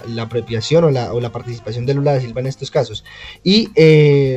la, 0.07 0.23
apropiación 0.23 0.83
o 0.85 0.89
la, 0.89 1.13
o 1.13 1.19
la, 1.19 1.31
participación 1.31 1.85
de 1.85 1.93
Lula 1.93 2.13
da 2.13 2.21
Silva 2.21 2.41
en 2.41 2.47
estos 2.47 2.71
casos. 2.71 3.05
Y 3.43 3.69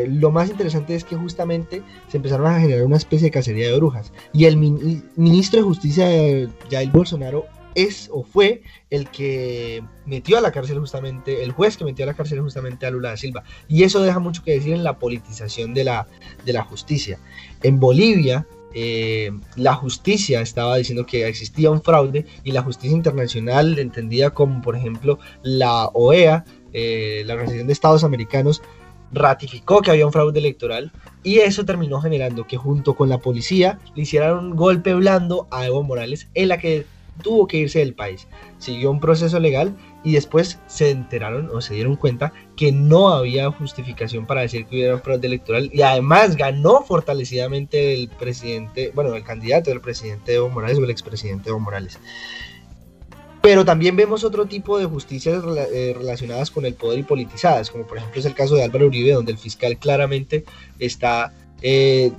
lo 0.07 0.31
más 0.31 0.51
interesante 0.51 0.95
es 0.95 1.05
que 1.05 1.17
justamente 1.17 1.83
se 2.09 2.19
empezaron 2.19 2.47
a 2.47 2.61
generar 2.61 2.85
una 2.85 2.99
especie 2.99 3.29
de 3.29 3.31
cacería 3.31 3.69
de 3.69 3.77
brujas. 3.77 4.13
Y 4.35 4.45
el 4.45 4.59
ministro 4.59 5.61
de 5.61 5.65
Justicia, 5.65 6.07
Jair 6.71 6.91
Bolsonaro, 6.91 7.47
es 7.75 8.09
o 8.13 8.23
fue 8.23 8.63
el 8.91 9.09
que 9.09 9.83
metió 10.07 10.39
a 10.39 10.41
la 10.41 10.53
cárcel 10.53 10.79
justamente, 10.79 11.43
el 11.43 11.53
juez 11.53 11.77
que 11.77 11.85
metió 11.85 12.05
a 12.05 12.07
la 12.07 12.15
cárcel 12.15 12.41
justamente 12.41 12.87
a 12.87 12.91
Lula 12.91 13.11
da 13.11 13.17
Silva. 13.17 13.45
Y 13.69 13.85
eso 13.85 14.03
deja 14.03 14.19
mucho 14.19 14.43
que 14.43 14.53
decir 14.53 14.75
en 14.75 14.85
la 14.85 14.99
politización 14.99 15.75
de 15.75 15.85
la, 15.85 16.07
de 16.45 16.53
la 16.53 16.63
justicia. 16.65 17.19
En 17.63 17.81
Bolivia, 17.81 18.47
eh, 18.75 19.31
la 19.57 19.75
justicia 19.75 20.41
estaba 20.41 20.77
diciendo 20.77 21.05
que 21.05 21.27
existía 21.27 21.71
un 21.71 21.83
fraude 21.83 22.27
y 22.45 22.53
la 22.53 22.63
justicia 22.63 22.97
internacional, 22.97 23.79
entendida 23.79 24.31
como 24.31 24.63
por 24.63 24.77
ejemplo 24.77 25.19
la 25.43 25.87
OEA, 25.87 26.45
eh, 26.73 27.23
la 27.27 27.35
Organización 27.35 27.67
de 27.67 27.73
Estados 27.73 28.05
Americanos, 28.05 28.63
ratificó 29.13 29.83
que 29.83 29.91
había 29.91 30.07
un 30.07 30.13
fraude 30.13 30.39
electoral 30.39 30.91
y 31.23 31.39
eso 31.39 31.65
terminó 31.65 32.01
generando 32.01 32.47
que 32.47 32.57
junto 32.57 32.95
con 32.95 33.09
la 33.09 33.19
policía 33.19 33.79
le 33.95 34.03
hicieran 34.03 34.39
un 34.39 34.57
golpe 34.57 34.95
blando 34.95 35.47
a 35.51 35.67
Evo 35.67 35.83
Morales 35.83 36.29
en 36.35 36.49
la 36.49 36.59
que 36.59 36.87
tuvo 37.23 37.47
que 37.47 37.59
irse 37.59 37.81
del 37.81 37.95
país. 37.95 38.27
Siguió 38.59 38.91
un 38.91 39.01
proceso 39.01 39.39
legal 39.39 39.77
y 40.05 40.13
después 40.13 40.59
se 40.67 40.91
enteraron 40.91 41.49
o 41.53 41.61
se 41.61 41.75
dieron 41.75 41.97
cuenta 41.97 42.33
que 42.57 42.73
no 42.73 43.11
había 43.11 43.51
justificación 43.51 44.27
para 44.27 44.43
decir 44.43 44.67
que 44.67 44.77
hubiera 44.77 44.95
un 44.95 45.03
fraude 45.03 45.27
electoral 45.27 45.71
y 45.73 45.83
además 45.83 46.37
ganó 46.37 46.83
fortalecidamente 46.83 47.95
el 47.95 48.09
presidente, 48.09 48.93
bueno, 48.95 49.15
el 49.15 49.25
candidato 49.25 49.71
del 49.71 49.81
presidente 49.81 50.35
Evo 50.35 50.49
Morales 50.49 50.79
o 50.79 50.85
el 50.85 50.91
expresidente 50.91 51.51
Evo 51.51 51.61
Morales. 51.61 51.99
Pero 53.43 53.65
también 53.65 53.97
vemos 53.97 54.23
otro 54.23 54.47
tipo 54.47 54.79
de 54.79 54.87
justicias 54.87 55.43
eh, 55.73 55.95
relacionadas 55.99 56.51
con 56.51 56.65
el 56.65 56.75
poder 56.75 57.01
y 57.01 57.03
politizadas, 57.03 57.71
como 57.71 57.85
por 57.87 57.99
ejemplo 57.99 58.21
es 58.21 58.27
el 58.27 58.35
caso 58.35 58.55
de 58.55 58.63
Álvaro 58.63 58.87
Uribe, 58.87 59.13
donde 59.13 59.33
el 59.33 59.39
fiscal 59.39 59.77
claramente 59.79 60.45
está 60.79 61.33
eh, 61.61 62.13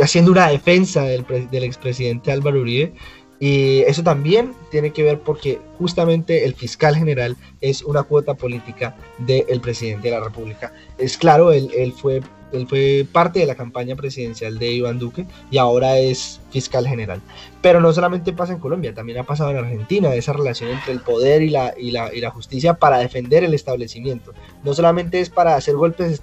haciendo 0.00 0.30
una 0.32 0.48
defensa 0.48 1.02
del, 1.02 1.26
del 1.50 1.64
expresidente 1.64 2.32
Álvaro 2.32 2.60
Uribe 2.60 2.94
y 3.40 3.80
eso 3.82 4.02
también 4.02 4.54
tiene 4.70 4.92
que 4.92 5.02
ver 5.02 5.20
porque 5.20 5.60
justamente 5.78 6.44
el 6.44 6.54
fiscal 6.54 6.96
general 6.96 7.36
es 7.60 7.82
una 7.82 8.02
cuota 8.02 8.34
política 8.34 8.96
del 9.18 9.60
presidente 9.60 10.08
de 10.08 10.18
la 10.18 10.24
República. 10.24 10.72
Es 10.98 11.16
claro, 11.16 11.52
él, 11.52 11.70
él 11.76 11.92
fue 11.92 12.20
él 12.52 12.66
fue 12.66 13.06
parte 13.10 13.40
de 13.40 13.46
la 13.46 13.54
campaña 13.54 13.96
presidencial 13.96 14.58
de 14.58 14.72
Iván 14.72 14.98
Duque 14.98 15.26
y 15.50 15.58
ahora 15.58 15.98
es 15.98 16.40
fiscal 16.50 16.86
general. 16.86 17.20
Pero 17.60 17.80
no 17.80 17.92
solamente 17.92 18.32
pasa 18.32 18.52
en 18.52 18.60
Colombia, 18.60 18.94
también 18.94 19.18
ha 19.18 19.24
pasado 19.24 19.50
en 19.50 19.58
Argentina, 19.58 20.14
esa 20.14 20.32
relación 20.32 20.70
entre 20.70 20.92
el 20.92 21.00
poder 21.00 21.42
y 21.42 21.50
la, 21.50 21.74
y 21.76 21.90
la, 21.90 22.14
y 22.14 22.20
la 22.20 22.30
justicia 22.30 22.74
para 22.74 22.98
defender 22.98 23.44
el 23.44 23.54
establecimiento. 23.54 24.32
No 24.64 24.74
solamente 24.74 25.20
es 25.20 25.28
para 25.28 25.56
hacer 25.56 25.74
golpes, 25.74 26.22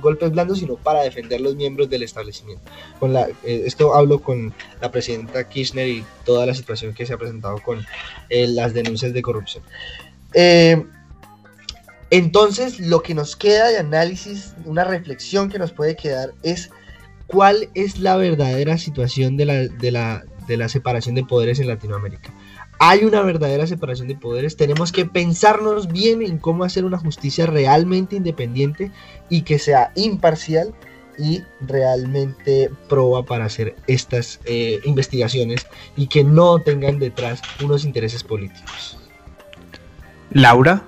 golpes 0.00 0.30
blandos, 0.30 0.58
sino 0.60 0.76
para 0.76 1.02
defender 1.02 1.40
los 1.40 1.56
miembros 1.56 1.90
del 1.90 2.02
establecimiento. 2.02 2.64
Con 3.00 3.16
eh, 3.16 3.34
esto 3.42 3.94
hablo 3.94 4.20
con 4.20 4.54
la 4.80 4.90
presidenta 4.90 5.48
Kirchner 5.48 5.88
y 5.88 6.04
toda 6.24 6.46
la 6.46 6.54
situación 6.54 6.94
que 6.94 7.06
se 7.06 7.12
ha 7.12 7.18
presentado 7.18 7.58
con 7.62 7.84
eh, 8.28 8.46
las 8.46 8.72
denuncias 8.72 9.12
de 9.12 9.22
corrupción. 9.22 9.64
Eh, 10.34 10.84
entonces, 12.10 12.78
lo 12.78 13.02
que 13.02 13.14
nos 13.14 13.34
queda 13.34 13.68
de 13.68 13.78
análisis, 13.78 14.54
una 14.64 14.84
reflexión 14.84 15.48
que 15.48 15.58
nos 15.58 15.72
puede 15.72 15.96
quedar 15.96 16.34
es 16.42 16.70
cuál 17.26 17.68
es 17.74 17.98
la 17.98 18.16
verdadera 18.16 18.78
situación 18.78 19.36
de 19.36 19.46
la, 19.46 20.68
separación 20.68 21.14
de 21.16 21.24
poderes 21.24 21.58
en 21.58 21.68
Latinoamérica. 21.68 22.32
Hay 22.78 23.04
una 23.04 23.22
verdadera 23.22 23.66
separación 23.66 24.06
de 24.06 24.16
poderes, 24.16 24.56
tenemos 24.56 24.92
que 24.92 25.06
pensarnos 25.06 25.88
bien 25.88 26.22
en 26.22 26.38
cómo 26.38 26.62
hacer 26.62 26.84
una 26.84 26.98
justicia 26.98 27.46
realmente 27.46 28.16
independiente 28.16 28.92
y 29.30 29.42
que 29.42 29.58
sea 29.58 29.92
imparcial 29.96 30.74
y 31.18 31.42
realmente 31.62 32.70
proba 32.88 33.24
para 33.24 33.46
hacer 33.46 33.74
estas 33.86 34.40
eh, 34.44 34.80
investigaciones 34.84 35.66
y 35.96 36.08
que 36.08 36.22
no 36.22 36.60
tengan 36.60 36.98
detrás 36.98 37.40
unos 37.64 37.86
intereses 37.86 38.22
políticos. 38.22 38.98
Laura. 40.30 40.84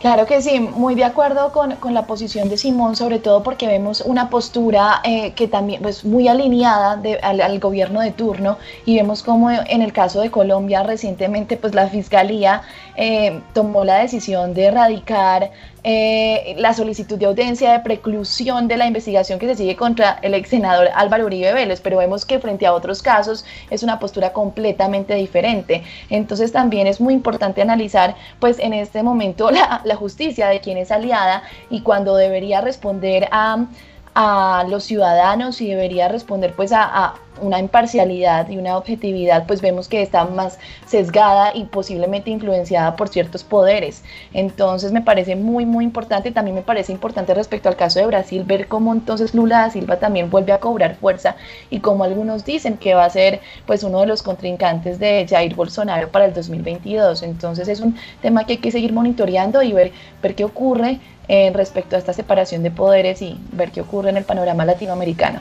Claro 0.00 0.26
que 0.26 0.40
sí, 0.40 0.60
muy 0.60 0.94
de 0.94 1.02
acuerdo 1.02 1.50
con, 1.50 1.76
la 1.92 2.06
posición 2.06 2.48
de 2.48 2.56
Simón, 2.56 2.94
sobre 2.94 3.18
todo 3.18 3.42
porque 3.42 3.66
vemos 3.66 4.00
una 4.00 4.30
postura 4.30 5.00
eh, 5.02 5.32
que 5.32 5.48
también 5.48 5.82
pues 5.82 6.04
muy 6.04 6.28
alineada 6.28 7.02
al, 7.22 7.58
gobierno 7.58 8.00
de 8.00 8.12
turno 8.12 8.58
y 8.86 8.94
vemos 8.94 9.24
como 9.24 9.50
en 9.50 9.82
el 9.82 9.92
caso 9.92 10.20
de 10.20 10.30
Colombia 10.30 10.84
recientemente 10.84 11.56
pues 11.56 11.74
la 11.74 11.88
fiscalía 11.88 12.62
eh, 12.94 13.40
tomó 13.54 13.84
la 13.84 13.96
decisión 13.96 14.54
de 14.54 14.66
erradicar 14.66 15.50
eh, 15.84 16.54
la 16.58 16.74
solicitud 16.74 17.18
de 17.18 17.26
audiencia 17.26 17.72
de 17.72 17.80
preclusión 17.80 18.68
de 18.68 18.76
la 18.76 18.86
investigación 18.86 19.38
que 19.38 19.46
se 19.46 19.56
sigue 19.56 19.76
contra 19.76 20.18
el 20.22 20.34
ex 20.34 20.48
senador 20.48 20.88
Álvaro 20.94 21.26
Uribe 21.26 21.52
Vélez, 21.52 21.80
pero 21.80 21.98
vemos 21.98 22.24
que 22.24 22.38
frente 22.38 22.66
a 22.66 22.74
otros 22.74 23.02
casos 23.02 23.44
es 23.70 23.82
una 23.82 23.98
postura 23.98 24.32
completamente 24.32 25.14
diferente. 25.14 25.84
Entonces 26.10 26.52
también 26.52 26.86
es 26.86 27.00
muy 27.00 27.14
importante 27.14 27.62
analizar 27.62 28.16
pues 28.40 28.58
en 28.58 28.72
este 28.72 29.02
momento 29.02 29.50
la, 29.52 29.80
la 29.84 29.96
justicia 29.96 30.48
de 30.48 30.60
quién 30.60 30.78
es 30.78 30.90
aliada 30.90 31.42
y 31.70 31.82
cuando 31.82 32.16
debería 32.16 32.60
responder 32.60 33.28
a 33.30 33.66
a 34.14 34.64
los 34.68 34.84
ciudadanos 34.84 35.60
y 35.60 35.68
debería 35.68 36.08
responder 36.08 36.52
pues 36.54 36.72
a, 36.72 37.14
una 37.40 37.58
imparcialidad 37.58 38.48
y 38.48 38.56
una 38.58 38.76
objetividad, 38.76 39.46
pues 39.46 39.60
vemos 39.60 39.88
que 39.88 40.02
está 40.02 40.24
más 40.24 40.58
sesgada 40.86 41.54
y 41.54 41.64
posiblemente 41.64 42.30
influenciada 42.30 42.96
por 42.96 43.08
ciertos 43.08 43.44
poderes. 43.44 44.02
Entonces 44.32 44.92
me 44.92 45.02
parece 45.02 45.36
muy, 45.36 45.64
muy 45.64 45.84
importante. 45.84 46.32
También 46.32 46.56
me 46.56 46.62
parece 46.62 46.92
importante 46.92 47.34
respecto 47.34 47.68
al 47.68 47.76
caso 47.76 48.00
de 48.00 48.06
Brasil 48.06 48.44
ver 48.44 48.68
cómo 48.68 48.92
entonces 48.92 49.34
Lula 49.34 49.60
da 49.60 49.70
Silva 49.70 49.98
también 49.98 50.30
vuelve 50.30 50.52
a 50.52 50.60
cobrar 50.60 50.96
fuerza 50.96 51.36
y 51.70 51.80
como 51.80 52.04
algunos 52.04 52.44
dicen 52.44 52.76
que 52.76 52.94
va 52.94 53.04
a 53.04 53.10
ser 53.10 53.40
pues 53.66 53.82
uno 53.82 54.00
de 54.00 54.06
los 54.06 54.22
contrincantes 54.22 54.98
de 54.98 55.26
Jair 55.28 55.54
Bolsonaro 55.54 56.08
para 56.08 56.24
el 56.24 56.34
2022. 56.34 57.22
Entonces 57.22 57.68
es 57.68 57.80
un 57.80 57.96
tema 58.20 58.44
que 58.44 58.54
hay 58.54 58.58
que 58.58 58.70
seguir 58.70 58.92
monitoreando 58.92 59.62
y 59.62 59.72
ver, 59.72 59.92
ver 60.22 60.34
qué 60.34 60.44
ocurre 60.44 61.00
eh, 61.28 61.52
respecto 61.54 61.96
a 61.96 61.98
esta 61.98 62.12
separación 62.12 62.62
de 62.62 62.70
poderes 62.70 63.20
y 63.22 63.36
ver 63.52 63.70
qué 63.70 63.82
ocurre 63.82 64.10
en 64.10 64.16
el 64.16 64.24
panorama 64.24 64.64
latinoamericano. 64.64 65.40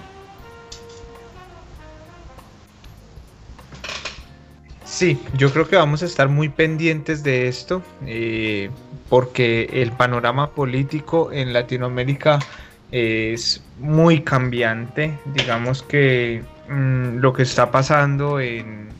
Sí, 4.84 5.21
yo 5.34 5.52
creo 5.52 5.67
que 5.67 5.76
vamos 5.76 6.02
a 6.02 6.06
estar 6.06 6.28
muy 6.28 6.50
pendientes 6.50 7.21
de 7.21 7.47
esto, 7.47 7.84
eh, 8.06 8.69
porque 9.10 9.69
el 9.71 9.91
panorama 9.91 10.50
político 10.52 11.32
en 11.32 11.54
Latinoamérica 11.54 12.39
es 12.91 13.62
muy 13.80 14.21
cambiante. 14.21 15.19
Digamos 15.26 15.84
que 15.84 16.41
mm, 16.67 17.17
lo 17.17 17.32
que 17.32 17.43
está 17.43 17.69
pasando 17.69 18.39
en, 18.39 18.97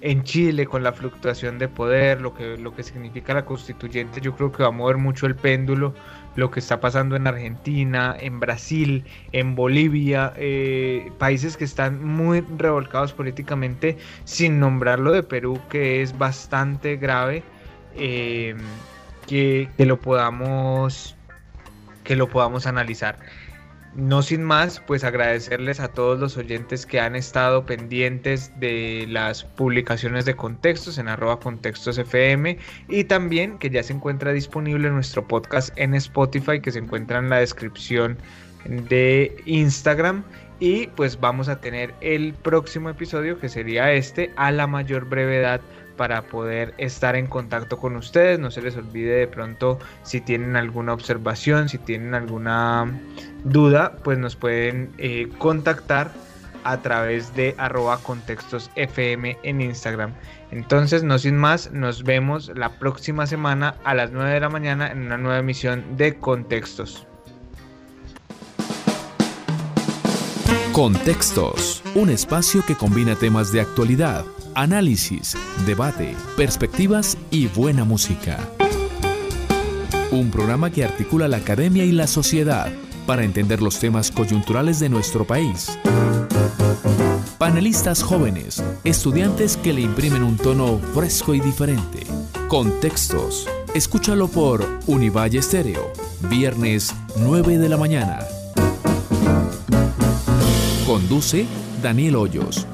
en 0.00 0.22
Chile 0.22 0.66
con 0.66 0.82
la 0.82 0.92
fluctuación 0.92 1.58
de 1.58 1.68
poder, 1.68 2.20
lo 2.20 2.34
que, 2.34 2.56
lo 2.56 2.74
que 2.74 2.82
significa 2.82 3.34
la 3.34 3.44
constituyente, 3.44 4.20
yo 4.20 4.34
creo 4.34 4.52
que 4.52 4.62
va 4.62 4.68
a 4.68 4.72
mover 4.72 4.96
mucho 4.96 5.26
el 5.26 5.34
péndulo, 5.34 5.94
lo 6.36 6.50
que 6.50 6.60
está 6.60 6.80
pasando 6.80 7.16
en 7.16 7.26
Argentina, 7.26 8.16
en 8.18 8.38
Brasil, 8.38 9.04
en 9.32 9.54
Bolivia, 9.56 10.32
eh, 10.36 11.10
países 11.18 11.56
que 11.56 11.64
están 11.64 12.04
muy 12.04 12.44
revolcados 12.56 13.12
políticamente, 13.12 13.98
sin 14.24 14.60
nombrarlo 14.60 15.12
de 15.12 15.22
Perú, 15.22 15.60
que 15.68 16.02
es 16.02 16.16
bastante 16.16 16.96
grave, 16.96 17.42
eh, 17.96 18.54
que, 19.26 19.68
que, 19.76 19.86
lo 19.86 19.98
podamos 19.98 21.16
que 22.04 22.16
lo 22.16 22.28
podamos 22.28 22.66
analizar. 22.66 23.18
No 23.94 24.22
sin 24.22 24.44
más, 24.44 24.80
pues 24.80 25.02
agradecerles 25.02 25.80
a 25.80 25.88
todos 25.88 26.20
los 26.20 26.36
oyentes 26.36 26.86
que 26.86 27.00
han 27.00 27.16
estado 27.16 27.64
pendientes 27.64 28.52
de 28.60 29.06
las 29.08 29.44
publicaciones 29.44 30.24
de 30.24 30.36
contextos 30.36 30.98
en 30.98 31.08
arroba 31.08 31.40
contextos 31.40 31.98
FM 31.98 32.58
y 32.88 33.04
también 33.04 33.58
que 33.58 33.70
ya 33.70 33.82
se 33.82 33.94
encuentra 33.94 34.32
disponible 34.32 34.90
nuestro 34.90 35.26
podcast 35.26 35.70
en 35.76 35.94
Spotify 35.94 36.60
que 36.60 36.70
se 36.70 36.78
encuentra 36.78 37.18
en 37.18 37.30
la 37.30 37.38
descripción 37.38 38.18
de 38.64 39.34
Instagram. 39.46 40.22
Y 40.60 40.88
pues 40.88 41.18
vamos 41.18 41.48
a 41.48 41.60
tener 41.60 41.94
el 42.00 42.34
próximo 42.34 42.90
episodio 42.90 43.38
que 43.38 43.48
sería 43.48 43.92
este 43.92 44.32
a 44.36 44.50
la 44.50 44.66
mayor 44.66 45.06
brevedad 45.08 45.60
para 45.98 46.22
poder 46.22 46.72
estar 46.78 47.16
en 47.16 47.26
contacto 47.26 47.76
con 47.76 47.96
ustedes. 47.96 48.38
No 48.38 48.50
se 48.50 48.62
les 48.62 48.74
olvide 48.76 49.16
de 49.16 49.26
pronto 49.26 49.78
si 50.02 50.22
tienen 50.22 50.56
alguna 50.56 50.94
observación, 50.94 51.68
si 51.68 51.76
tienen 51.76 52.14
alguna 52.14 52.90
duda, 53.44 53.96
pues 54.02 54.16
nos 54.16 54.34
pueden 54.36 54.90
eh, 54.96 55.28
contactar 55.36 56.10
a 56.64 56.78
través 56.78 57.34
de 57.34 57.54
arroba 57.58 57.98
contextos 57.98 58.70
FM 58.76 59.36
en 59.42 59.60
Instagram. 59.60 60.14
Entonces, 60.50 61.02
no 61.02 61.18
sin 61.18 61.36
más, 61.36 61.72
nos 61.72 62.04
vemos 62.04 62.50
la 62.54 62.78
próxima 62.78 63.26
semana 63.26 63.74
a 63.84 63.94
las 63.94 64.10
9 64.10 64.32
de 64.32 64.40
la 64.40 64.48
mañana 64.48 64.90
en 64.90 65.02
una 65.02 65.18
nueva 65.18 65.38
emisión 65.38 65.84
de 65.96 66.18
Contextos. 66.18 67.06
Contextos, 70.72 71.82
un 71.94 72.08
espacio 72.08 72.64
que 72.64 72.76
combina 72.76 73.16
temas 73.16 73.52
de 73.52 73.60
actualidad 73.60 74.24
análisis, 74.58 75.36
debate, 75.66 76.16
perspectivas 76.36 77.16
y 77.30 77.46
buena 77.46 77.84
música. 77.84 78.38
Un 80.10 80.32
programa 80.32 80.70
que 80.70 80.84
articula 80.84 81.28
la 81.28 81.36
academia 81.36 81.84
y 81.84 81.92
la 81.92 82.08
sociedad 82.08 82.68
para 83.06 83.22
entender 83.22 83.62
los 83.62 83.78
temas 83.78 84.10
coyunturales 84.10 84.80
de 84.80 84.88
nuestro 84.88 85.24
país. 85.24 85.78
Panelistas 87.38 88.02
jóvenes, 88.02 88.60
estudiantes 88.82 89.56
que 89.56 89.72
le 89.72 89.82
imprimen 89.82 90.24
un 90.24 90.36
tono 90.36 90.80
fresco 90.92 91.34
y 91.34 91.40
diferente. 91.40 92.04
Contextos. 92.48 93.46
Escúchalo 93.74 94.26
por 94.26 94.66
Univalle 94.88 95.38
Estéreo, 95.38 95.92
viernes 96.28 96.92
9 97.16 97.58
de 97.58 97.68
la 97.68 97.76
mañana. 97.76 98.18
Conduce 100.84 101.46
Daniel 101.80 102.16
Hoyos. 102.16 102.66